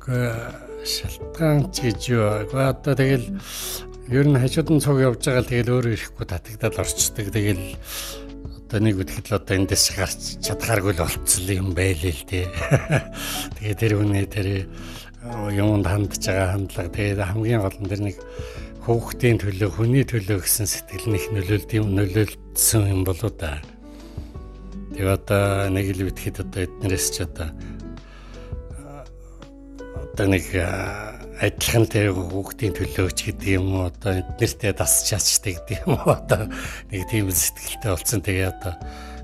Гэхдээ 0.00 0.84
шалтгаан 0.84 1.72
ч 1.72 1.88
гэж 1.88 2.00
юу. 2.12 2.24
Гэхдээ 2.44 2.68
одоо 2.70 2.94
тэгэл 2.94 3.26
ер 4.12 4.26
нь 4.28 4.36
хажуудан 4.36 4.78
цуг 4.84 5.00
явж 5.00 5.24
байгаа 5.24 5.42
л 5.42 5.50
тэгэл 5.50 5.72
өөрөө 5.80 5.92
ирэхгүй 5.96 6.26
татагдаад 6.28 6.76
орчдөг. 6.80 7.26
Тэгэл 7.32 7.64
одоо 8.68 8.78
нэг 8.84 8.96
үтгэл 9.00 9.36
одоо 9.36 9.54
эндээс 9.56 9.86
гарч 9.96 10.22
чадхааргүй 10.44 10.92
л 10.92 11.04
болцсон 11.04 11.48
юм 11.48 11.72
байлээ 11.72 12.12
л 12.12 12.24
дээ. 12.28 12.46
Тэгээ 13.56 13.76
тэр 13.80 13.92
үнэ 14.00 14.24
тэр 14.28 14.48
юмд 15.24 15.88
хандж 15.88 16.20
байгаа 16.20 16.52
хандлага 16.52 16.92
тэгээд 16.92 17.20
хамгийн 17.24 17.64
гол 17.64 17.78
нь 17.80 17.88
тэр 17.88 18.02
нэг 18.04 18.16
хүүхдийн 18.84 19.40
төлөө 19.40 19.70
хүний 19.72 20.04
төлөө 20.04 20.44
гэсэн 20.44 20.68
сэтгэл 20.68 21.16
нэг 21.16 21.24
нөлөөлд 21.32 21.70
юм 21.72 21.96
нөлөөлсөн 21.96 22.84
юм 22.92 23.00
болоо 23.08 23.32
да. 23.32 23.64
Тэгээ 24.94 25.10
одоо 25.10 25.68
нэг 25.74 25.86
л 25.90 26.06
битгэхэд 26.06 26.36
одоо 26.46 26.60
эднэрээс 26.70 27.06
ч 27.10 27.26
одоо 27.26 27.50
одоо 30.14 30.26
нэг 30.30 30.46
адилхан 31.42 31.90
тэр 31.90 32.14
хүүхдийн 32.14 32.78
төлөөч 32.78 33.18
гэдэг 33.26 33.58
юм 33.58 33.74
уу 33.74 33.90
одоо 33.90 34.22
эднэртээ 34.22 34.70
дасч 34.78 35.10
чачдаг 35.10 35.58
гэдэг 35.66 35.82
юм 35.82 35.98
уу 35.98 36.14
одоо 36.14 36.46
нэг 36.94 37.02
тийм 37.10 37.26
сэтгэлтэй 37.26 37.90
болсон. 37.90 38.22
Тэгээ 38.22 38.54
одоо 38.54 38.74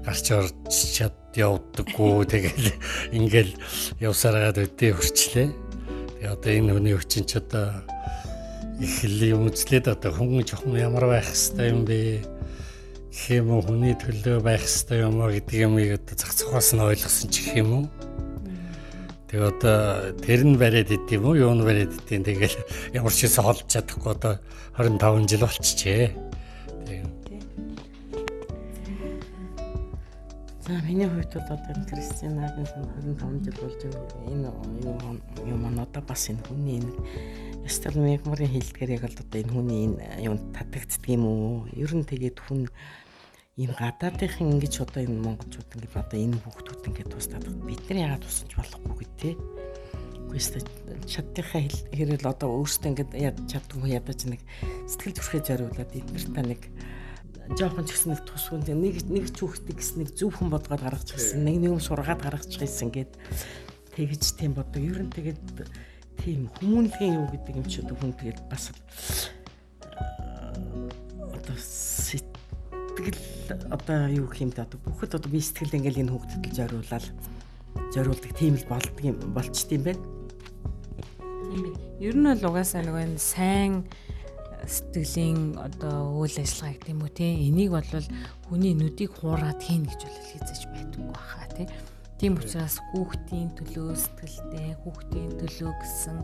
гарч 0.02 0.26
орж 0.34 0.74
чад 0.74 1.14
явдаггүй. 1.38 2.26
Тэгэл 2.26 2.74
ингээл 3.14 3.54
явсараад 4.02 4.58
өдөө 4.58 4.90
хүрчлээ. 4.98 5.48
Тэгээ 6.18 6.34
одоо 6.34 6.50
энэ 6.50 6.74
хүний 6.74 6.94
хүчин 6.98 7.24
ч 7.30 7.38
одоо 7.38 7.78
их 8.82 9.06
л 9.06 9.22
юм 9.22 9.46
үзлээд 9.46 9.86
одоо 9.86 10.10
хүн 10.10 10.42
жоохон 10.42 10.74
ямар 10.74 11.06
байх 11.06 11.30
хэвээр 11.30 11.70
юм 11.70 11.86
бэ? 11.86 12.39
Гэх 13.10 13.42
юм 13.42 13.58
уу 13.58 13.62
хүний 13.66 13.98
төлөө 13.98 14.38
байх 14.38 14.62
хэвээр 14.62 15.10
юм 15.10 15.18
аа 15.18 15.34
гэдэг 15.34 15.58
юмыг 15.66 15.90
одоо 15.98 16.14
зах 16.14 16.30
зохиос 16.30 16.70
нь 16.78 16.86
ойлгосон 16.86 17.26
ч 17.26 17.42
гэх 17.42 17.58
юм 17.58 17.70
уу? 17.74 17.84
Тэгээ 19.26 19.50
одоо 19.50 19.78
тэр 20.22 20.40
нь 20.46 20.54
бариад 20.54 20.94
идэв 20.94 21.18
юм 21.18 21.24
уу? 21.26 21.34
Юу 21.34 21.54
нь 21.58 21.66
бариад 21.66 21.90
идэв. 21.90 22.22
Тэгэл 22.22 22.56
ямар 22.94 23.10
ч 23.10 23.26
хэсэ 23.26 23.42
холж 23.42 23.66
чадахгүй 23.66 24.14
одоо 24.14 24.38
25 24.78 25.26
жил 25.26 25.42
болчихжээ. 25.42 26.06
За 30.60 30.72
миний 30.84 31.08
хувьд 31.08 31.32
бол 31.34 31.56
одоо 31.56 31.74
Кристинагийн 31.88 32.66
25 33.16 33.44
жил 33.44 33.56
болж 33.64 33.80
энэ 34.28 34.48
юм 34.84 35.64
юм 35.64 35.78
одоо 35.80 36.02
бас 36.02 36.28
энэ 36.28 36.44
хүний 36.44 36.80
энэ 36.80 36.92
Ястал 37.64 37.96
Мегморын 37.96 38.52
хэлдгээр 38.52 38.90
яг 39.00 39.04
л 39.08 39.20
одоо 39.24 39.40
энэ 39.40 39.52
хүний 39.52 39.80
энэ 39.88 40.24
юм 40.28 40.36
татагддаг 40.52 41.08
юм 41.08 41.24
уу? 41.24 41.66
Ер 41.72 41.92
нь 41.96 42.04
тэгээд 42.04 42.38
хүн 42.44 42.68
ийм 43.56 43.72
гадаадынхан 43.72 44.52
ингэж 44.52 44.74
одоо 44.84 45.00
энэ 45.00 45.16
монголчууд 45.24 45.70
ингэ 45.80 45.96
одоо 45.96 46.18
энэ 46.20 46.36
хүүхдүүд 46.44 46.82
ингэ 46.92 47.04
тусдаад 47.08 47.46
бидний 47.64 48.04
яагаад 48.04 48.24
тусч 48.24 48.52
болохгүй 48.52 48.94
гэдэг 49.00 49.36
Гэхдээ 50.30 50.62
чаддынхаа 51.10 51.62
хэрэл 51.90 52.30
одоо 52.30 52.62
өөртөө 52.62 52.90
ингэ 52.94 53.04
чаддгүй 53.50 53.98
ядаж 53.98 54.20
нэг 54.30 54.40
сэтгэл 54.86 55.18
зүрхээ 55.18 55.42
зориулаад 55.42 55.90
эднэрт 55.90 56.30
та 56.30 56.42
нэг 56.46 56.62
жоохон 57.58 57.86
ч 57.86 57.90
гэсэн 57.94 58.10
нэг 58.14 58.22
тусгүй 58.26 58.58
нэг 58.62 58.96
нэг 59.10 59.26
ч 59.34 59.38
хүүхдээ 59.42 59.74
гэсэн 59.74 59.98
нэг 60.04 60.10
зөв 60.14 60.30
хүн 60.38 60.54
бодгоод 60.54 60.82
гаргаж 60.86 61.10
гисэн 61.10 61.42
нэг 61.42 61.56
нэг 61.58 61.70
юм 61.74 61.82
сургаад 61.82 62.22
гаргаж 62.22 62.46
гисэн 62.46 62.94
гэд 62.94 63.12
тэгэж 63.94 64.22
тийм 64.38 64.54
бодог. 64.54 64.78
Ер 64.78 65.02
нь 65.02 65.10
тэгээд 65.10 65.42
тийм 66.22 66.46
хүмүүнлэгийн 66.62 67.18
юу 67.18 67.26
гэдэг 67.32 67.54
юм 67.58 67.66
ч 67.66 67.82
хүн 67.82 68.14
тэгээд 68.14 68.46
бас 68.46 68.70
одоо 71.34 71.56
сэтгэл 71.58 73.18
одоо 73.74 74.06
юу 74.14 74.26
гэх 74.30 74.46
юм 74.46 74.52
да 74.54 74.62
одоо 74.62 74.78
бүхэд 74.86 75.18
одоо 75.18 75.30
би 75.30 75.42
сэтгэл 75.42 75.74
ингээл 75.82 76.06
энэ 76.06 76.12
хүүхдэд 76.14 76.42
л 76.46 76.54
зориулаад 76.54 77.06
зориулдаг 77.90 78.32
тийм 78.38 78.54
л 78.54 78.70
болдго 78.70 79.00
юм 79.02 79.18
болчт 79.34 79.68
юм 79.74 79.82
байна. 79.82 80.02
Тийм 81.50 81.64
ээ. 81.66 81.74
Ер 81.98 82.14
нь 82.14 82.26
бол 82.30 82.54
угаасаа 82.54 82.86
нөгөө 82.86 83.04
энэ 83.10 83.18
сайн 83.18 83.90
сэтгэлийн 84.66 85.56
одоо 85.56 86.20
үйл 86.20 86.36
ажиллагаа 86.36 86.76
гэх 86.76 86.92
юм 86.92 87.02
уу 87.04 87.12
те 87.12 87.26
энийг 87.30 87.70
бол 87.72 87.90
хүний 88.48 88.74
нүдийг 88.74 89.12
хуураад 89.16 89.60
хийн 89.62 89.84
гэж 89.86 90.00
бол 90.04 90.20
хэлцэж 90.28 90.60
байдаггүй 90.72 91.08
баха 91.14 91.46
те 91.56 91.64
тийм 92.20 92.36
учраас 92.36 92.76
хүүхдийн 92.92 93.48
төлөө 93.56 93.96
сэтгэлтэй 93.96 94.76
хүүхдийн 94.84 95.30
төлөө 95.40 95.72
гэсэн 95.80 96.18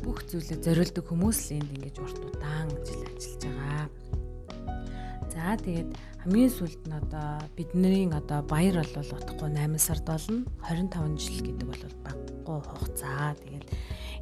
бүх 0.00 0.24
зүйлээ 0.24 0.64
зориулдаг 0.64 1.04
хүмүүс 1.04 1.38
л 1.52 1.56
энд 1.60 1.70
ингэж 1.76 1.96
урт 2.00 2.20
удаан 2.24 2.68
жил 2.80 3.02
ажиллаж 3.04 3.42
байгаа. 3.44 3.84
За 5.34 5.60
тэгээд 5.60 5.90
хамгийн 6.24 6.48
сүүлд 6.48 6.82
нь 6.88 6.96
одоо 6.96 7.44
бидний 7.52 8.08
одоо 8.08 8.40
баяр 8.40 8.80
бол 8.80 9.10
утгагүй 9.20 9.50
8 9.52 9.76
сард 9.76 10.08
болно 10.08 10.48
25 10.64 11.20
жил 11.20 11.38
гэдэг 11.44 11.66
бол 11.68 11.84
баггүй 12.08 12.58
хугацаа. 12.64 13.36
Тэгээд 13.44 13.64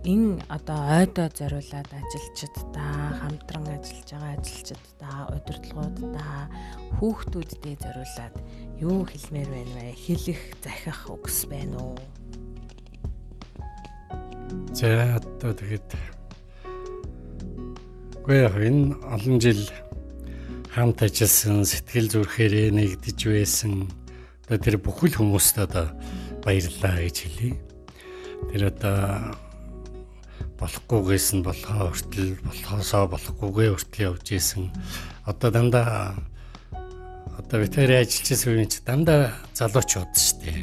энэ 0.03 0.43
одоо 0.51 0.81
ойдоо 0.99 1.29
зориулаад 1.31 1.91
ажилчдаа 1.95 3.23
хамтран 3.23 3.67
ажиллаж 3.71 4.09
байгаа 4.11 4.35
ажилчдаа 4.35 5.19
удирдлагуудаа 5.31 6.38
хүүхдүүддээ 6.99 7.77
зориулаад 7.79 8.37
юу 8.83 9.07
хэлмээр 9.07 9.49
байна 9.55 9.75
вэ? 9.79 9.95
Хэлэх, 9.95 10.43
захих 10.59 11.01
үгс 11.07 11.47
байна 11.47 11.79
уу? 11.79 11.99
За 14.75 15.23
одоо 15.23 15.55
тэгэд 15.55 15.91
Гэхдээ 18.23 18.43
яг 18.43 18.55
энэ 18.59 18.99
олон 19.07 19.37
жил 19.43 19.62
хамт 20.71 20.99
ажилласан 21.03 21.67
сэтгэл 21.67 22.11
зүрхээрээ 22.11 22.71
нэгдэж 22.71 23.19
байсан 23.27 23.91
одоо 24.47 24.59
тэр 24.62 24.79
бүхэл 24.79 25.19
хүмүүст 25.19 25.59
одоо 25.59 25.91
баярлалаа 26.47 27.03
гэж 27.03 27.17
хэлье. 27.19 27.59
Тэр 28.51 28.71
одоо 28.71 29.35
болохгүйгээс 30.62 31.29
нь 31.35 31.42
болохоо 31.42 31.90
хүртэл 31.90 32.38
болохоосоо 32.46 33.05
болохгүйгээ 33.11 33.70
хүртэл 33.75 34.07
явж 34.07 34.27
исэн. 34.38 34.70
Одоо 35.27 35.51
дандаа 35.51 36.14
одоо 37.35 37.59
ветери 37.59 37.98
ажиллаж 37.98 38.29
исэн 38.31 38.51
үеийн 38.55 38.70
чи 38.70 38.79
дандаа 38.87 39.35
залуучууд 39.59 40.14
шүү 40.14 40.38
дээ. 40.46 40.61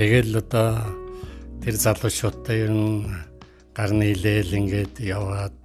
Тэгэл 0.00 0.40
одоо 0.40 0.80
тэр 1.60 1.76
залуучуудтай 1.76 2.56
ер 2.64 2.72
нь 2.72 3.04
гарны 3.76 4.16
илээл 4.16 4.56
ингээд 4.64 5.04
яваад 5.04 5.60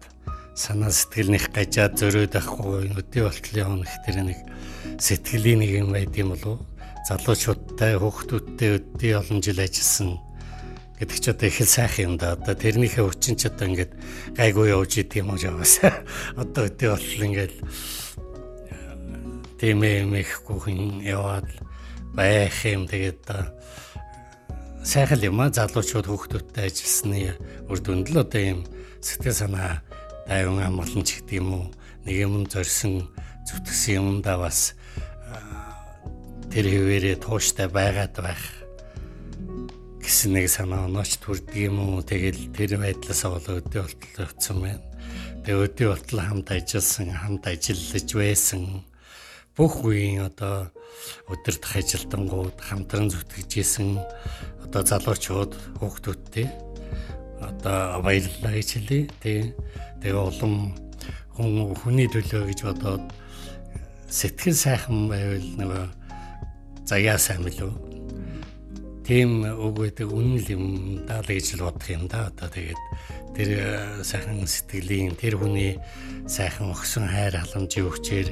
санаа 0.56 0.92
сэтгэлнийх 0.92 1.56
гажаад 1.56 1.96
зөрөөд 1.96 2.36
ахгүй 2.36 2.92
өдөө 3.00 3.24
болтол 3.28 3.56
явна 3.60 3.84
гэх 3.88 4.04
тэр 4.04 4.18
нэг 4.28 4.40
сэтгэлийн 5.00 5.60
нэг 5.64 5.72
юм 5.84 5.90
байд 5.96 6.16
юм 6.16 6.36
болов 6.36 6.64
залуучуудтай 7.08 8.00
хүүхдүүдтэй 8.00 8.70
өдөө 8.80 9.12
олон 9.20 9.40
жил 9.44 9.60
ажилласан 9.60 10.16
гэдэг 11.00 11.18
ч 11.20 11.26
одоо 11.32 11.48
их 11.48 11.60
л 11.60 11.68
сайхан 11.68 12.04
юм 12.06 12.14
да. 12.18 12.34
Одоо 12.40 12.56
тэрнийхээ 12.56 13.04
хүчин 13.04 13.36
ч 13.36 13.52
одоо 13.52 13.68
ингээд 13.68 13.92
гайгүй 14.36 14.72
явж 14.72 14.92
идэм 15.04 15.36
юм 15.36 15.38
жаавас. 15.38 15.84
Одоо 16.40 16.72
өдөө 16.72 16.90
бол 16.96 17.26
ингээд 17.28 17.54
тийм 19.60 19.84
юм 19.84 20.12
ихгүй 20.16 20.58
хүн 20.60 21.04
яваад 21.04 21.48
байх 22.16 22.64
юм 22.64 22.88
тэгээд 22.88 23.28
одоо 23.28 23.52
сайхан 24.84 25.20
юм 25.20 25.44
а 25.44 25.52
залуучууд 25.52 26.08
хүүхдүүдтэй 26.08 26.72
ажилласны 26.72 27.36
үр 27.68 27.80
дүнд 27.84 28.08
л 28.16 28.24
одоо 28.24 28.42
юм 28.42 28.60
сэтгэл 29.04 29.36
санаа 29.36 29.84
тайван 30.28 30.64
амгалан 30.64 31.04
ч 31.04 31.20
гэдэг 31.20 31.44
юм 31.44 31.50
уу 31.52 31.66
нэг 32.08 32.16
юм 32.16 32.48
зорьсон 32.48 33.10
зүтгэсэн 33.44 34.00
юмдаа 34.00 34.38
бас 34.48 34.80
тэр 36.54 36.66
хэвээрээ 36.72 37.20
тууштай 37.20 37.68
байгаад 37.68 38.16
байх 38.16 38.44
гэсэн 40.06 40.38
нэг 40.38 40.46
санаа 40.54 40.86
онооч 40.86 41.18
төрдөг 41.18 41.58
юм 41.58 41.82
уу 41.82 42.06
тэгэл 42.06 42.54
тэр 42.54 42.78
байдлаасаа 42.78 43.42
бол 43.42 43.58
өдөө 43.58 43.82
болтол 43.90 44.22
явцсан 44.22 44.58
байна. 44.62 44.86
Тэгээ 45.42 45.64
өдөө 45.66 45.88
болтол 45.90 46.22
хамт 46.22 46.50
ажилласан, 46.54 47.10
хамт 47.10 47.44
ажиллаж 47.50 48.10
байсан 48.14 48.62
бүх 49.58 49.82
үеийн 49.82 50.30
одоо 50.30 50.70
өдөртөх 51.26 51.82
ажилтангууд 51.82 52.58
хамтран 52.62 53.10
зүтгэжсэн 53.10 53.98
одоо 54.70 54.82
залуучууд 54.86 55.54
хүүхдүүдтэй 55.82 56.48
одоо 57.42 58.06
баярлалаа 58.06 58.54
гэж 58.54 58.70
хэлье. 58.78 59.10
Тэгээ 59.26 59.46
тэгээ 60.06 60.22
улам 60.22 60.78
хүн 61.34 61.74
хүний 61.82 62.06
төлөө 62.14 62.54
гэж 62.54 62.60
бодоод 62.62 63.06
сэтгэл 64.06 64.54
сайхан 64.54 65.10
байвал 65.10 65.50
нөгөө 65.58 65.84
заяа 66.86 67.18
сайн 67.18 67.42
мэлүү. 67.42 67.95
Тийм 69.06 69.46
үг 69.46 69.86
гэдэг 69.86 70.10
үнэн 70.10 70.42
юм 70.50 70.66
даа 71.06 71.22
гэж 71.22 71.62
л 71.62 71.70
бодох 71.70 71.94
юм 71.94 72.10
да. 72.10 72.34
Одоо 72.34 72.50
тэгээд 72.50 72.82
тэр 73.38 73.50
сайхан 74.02 74.50
сэтгэлийн 74.50 75.14
тэр 75.14 75.38
хүний 75.38 75.78
сайхан 76.26 76.74
өгсөн 76.74 77.06
хайр 77.14 77.38
халамжийн 77.38 77.86
өгчээр 77.86 78.28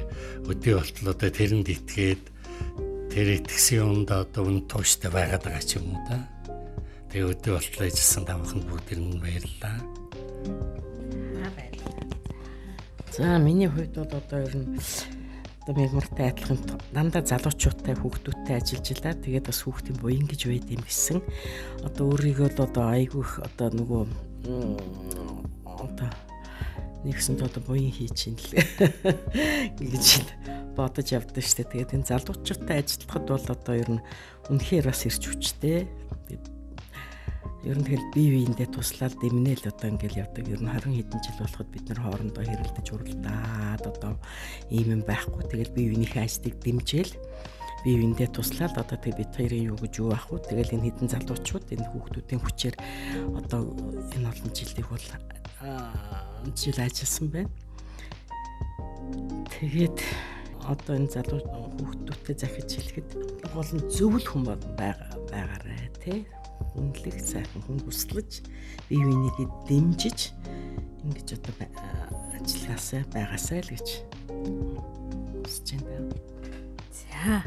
өдөө 0.50 0.74
болтол 0.74 1.14
одоо 1.14 1.30
тэрэнд 1.30 1.70
итгээд 1.70 2.22
тэр 3.14 3.26
итгэсэн 3.38 3.86
юмд 3.86 4.10
одоо 4.10 4.50
үн 4.50 4.66
тууштай 4.66 5.14
байгаад 5.14 5.46
байгаа 5.46 5.62
ч 5.62 5.78
юм 5.78 5.94
уу 5.94 6.02
да. 6.10 6.26
Тэгээ 7.14 7.30
өдөө 7.38 7.52
болтол 7.54 7.86
ажилласан 7.86 8.24
тамханд 8.26 8.64
бүгд 8.66 8.98
нь 8.98 9.22
баярлалаа. 9.22 9.78
За 13.14 13.38
миний 13.38 13.70
хувьд 13.70 13.94
бол 13.94 14.10
одоо 14.10 14.42
ер 14.42 14.58
нь 14.58 14.74
одоо 15.64 15.80
мегмартай 15.80 16.28
адилхан 16.28 16.60
дандаа 16.92 17.24
залуучуудтай 17.24 17.96
хүүхдүүдтэй 17.96 18.60
ажиллаж 18.60 18.86
илаа. 18.92 19.16
Тэгээд 19.16 19.48
бас 19.48 19.64
хүүхдийн 19.64 19.96
буян 19.96 20.28
гэж 20.28 20.40
байд 20.44 20.68
юм 20.68 20.84
гисэн. 20.84 21.24
Одоо 21.88 22.12
өөрийгөө 22.12 22.52
л 22.52 22.64
одоо 22.68 22.84
айгүйх 22.92 23.40
одоо 23.40 23.68
нөгөө 23.72 24.02
одоо 25.64 26.10
нэгсэн 27.08 27.40
одоо 27.40 27.62
буян 27.64 27.88
хийж 27.88 28.28
ин 28.28 28.36
л 28.36 28.48
гэж 29.80 30.06
бодож 30.76 31.08
явдсан 31.16 31.40
шүү 31.40 31.56
дээ. 31.56 31.72
Тэгээд 31.72 31.94
энэ 31.96 32.08
залуучуудтай 32.12 32.84
ажиллахад 32.84 33.24
бол 33.24 33.48
одоо 33.48 33.74
ер 33.80 33.88
нь 33.88 34.04
үнэхээр 34.52 34.92
бас 34.92 35.08
ирч 35.08 35.32
хүчтэй. 35.32 35.88
Ер 37.64 37.80
нь 37.80 37.86
тэгэл 37.88 38.12
бие 38.12 38.44
биендээ 38.44 38.68
туслаад 38.76 39.16
дэмнээл 39.24 39.72
одоо 39.72 39.88
ингээл 39.88 40.20
явдаг. 40.28 40.44
Ер 40.52 40.60
нь 40.60 40.68
20 40.68 41.00
хэдэн 41.00 41.20
жил 41.24 41.38
болоход 41.40 41.68
бид 41.72 41.84
нар 41.88 42.00
хоорондоо 42.04 42.44
хэрэлдэж 42.44 42.86
уралдаад 42.92 43.82
одоо 43.88 44.12
ийм 44.68 45.00
юм 45.00 45.02
байхгүй. 45.08 45.48
Тэгэл 45.48 45.72
бие 45.72 45.88
биенийхээ 45.96 46.28
ажлыг 46.28 46.60
дэмжээл 46.60 47.12
бие 47.88 47.96
биендээ 48.04 48.28
туслаад 48.36 48.76
одоо 48.76 49.00
тэг 49.00 49.16
бид 49.16 49.32
хоёрын 49.32 49.72
юу 49.72 49.80
гэж 49.80 49.92
юу 49.96 50.12
ах 50.12 50.28
вэ? 50.28 50.44
Тэгэл 50.44 50.76
энэ 50.76 50.92
хэдэн 50.92 51.08
залуучууд 51.08 51.64
энэ 51.72 51.88
хүүхдүүдийн 51.88 52.42
хүчээр 52.44 52.76
одоо 53.32 53.60
энэ 54.12 54.28
олон 54.28 54.50
жилийг 54.52 54.88
бол 54.92 55.06
жил 56.52 56.78
ажилласан 56.84 57.28
байна. 57.32 57.52
Тэгээд 59.56 59.98
одоо 60.68 61.00
энэ 61.00 61.12
залуу 61.16 61.40
хүүхдүүдтэй 61.80 62.36
захиж 62.36 62.68
хэлэхэд 62.76 63.08
гол 63.56 63.70
нь 63.72 63.88
зөвл 63.88 64.20
хүн 64.20 64.44
байгаа 64.44 65.16
байгаарэ 65.32 65.88
тий 66.04 66.28
үнэлэх 66.74 67.18
сайхан 67.22 67.62
хүн 67.64 67.80
хүслэж 67.86 68.30
бие 68.90 69.02
бинийгээ 69.06 69.48
дэмжиж 69.68 70.20
ингэж 71.04 71.28
одоо 71.38 71.54
ажиллагаасаа 72.36 73.02
байгаасаа 73.14 73.60
л 73.62 73.70
гэж 73.72 73.88
хүсэж 75.44 75.66
байна. 75.82 76.12
За. 76.90 77.42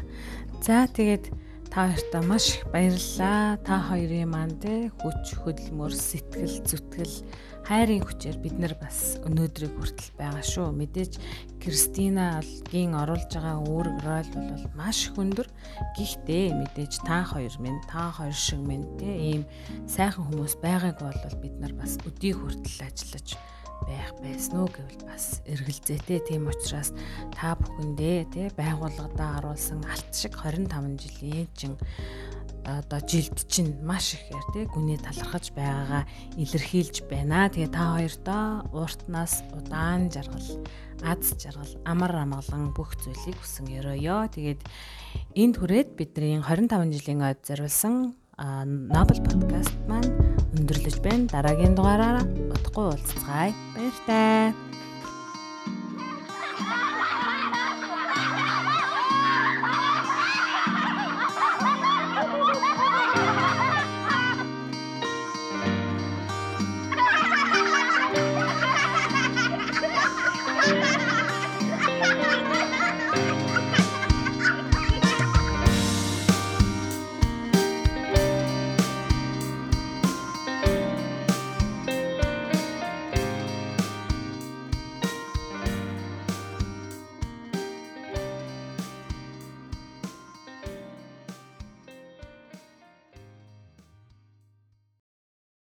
За 0.64 0.76
тэгээд 0.90 1.47
та 1.78 1.86
хоёртаа 1.86 2.22
маш 2.26 2.58
их 2.58 2.66
баярлалаа. 2.74 3.56
Та 3.62 3.78
хоёрын 3.78 4.26
маань 4.34 4.58
те 4.58 4.90
хүч 4.98 5.38
хөдөлмөр 5.38 5.94
сэтгэл 5.94 6.66
зүтгэл 6.66 7.22
хайрын 7.70 8.02
хүчээр 8.02 8.34
бид 8.42 8.58
нар 8.58 8.74
бас 8.82 9.14
өнөөдрийг 9.22 9.78
хүртэл 9.78 10.10
байгаа 10.18 10.42
шүү. 10.42 10.74
Мэдээж 10.74 11.22
Кристинагийн 11.62 12.98
оруулж 12.98 13.30
байгаа 13.30 13.62
үүрэг 13.62 13.98
роль 14.02 14.30
бол 14.34 14.66
маш 14.74 15.06
их 15.06 15.22
өндөр. 15.22 15.46
Гэхдээ 15.94 16.58
мэдээж 16.58 16.98
та 17.06 17.22
хоёр 17.22 17.54
минь, 17.62 17.78
та 17.86 18.10
хоёр 18.10 18.34
шиг 18.34 18.58
минь 18.58 18.98
те 18.98 19.14
ийм 19.38 19.42
сайхан 19.86 20.26
хүмүүс 20.26 20.58
байгааг 20.58 20.98
бол 20.98 21.14
бид 21.38 21.62
нар 21.62 21.78
бас 21.78 21.94
өдийг 22.02 22.42
хүртэл 22.42 22.90
ажиллаж 22.90 23.38
байх 23.86 24.10
байсан 24.22 24.64
уу 24.64 24.68
гэвэл 24.72 25.06
бас 25.06 25.44
эргэлзээтэй. 25.46 26.20
Тийм 26.24 26.48
учраас 26.50 26.90
та 27.34 27.54
бүхэндээ 27.54 28.18
тий 28.32 28.48
байгууллагадаа 28.56 29.38
харуулсан 29.38 29.84
алт 29.86 30.10
шиг 30.10 30.34
25 30.34 30.98
жилийн 30.98 31.48
чин 31.54 31.78
одоо 32.68 33.00
жилд 33.00 33.48
чинь 33.48 33.80
маш 33.80 34.12
ихээр 34.18 34.46
тий 34.52 34.64
гүний 34.68 35.00
талархаж 35.00 35.52
байгаагаа 35.56 36.04
илэрхийлж 36.36 37.08
байна. 37.08 37.48
Тэгээ 37.48 37.72
та 37.72 37.96
хоёртоо 37.96 38.44
ууртнаас 38.76 39.40
удаан 39.56 40.12
жаргал, 40.12 40.48
аз 41.00 41.32
жаргал, 41.40 41.72
амар 41.88 42.12
амгалан 42.12 42.76
бүх 42.76 42.92
зүйлийг 43.00 43.40
хүсэн 43.40 43.72
өрөөё. 43.72 44.28
Тэгээд 44.36 44.60
энд 45.32 45.54
хүрээд 45.56 45.96
бидний 45.96 46.36
25 46.44 46.92
жилийн 46.92 47.24
ойд 47.24 47.40
зориулсан 47.40 48.12
Nobel 48.38 49.18
podcast 49.24 49.74
маань 49.88 50.27
өндөрлөж 50.58 50.96
байна. 51.06 51.30
Дараагийн 51.32 51.74
дугаараараа 51.78 52.26
утгагүй 52.54 52.84
уулзцаая. 52.90 53.52
Баяр 53.74 53.96
таа. 54.06 54.52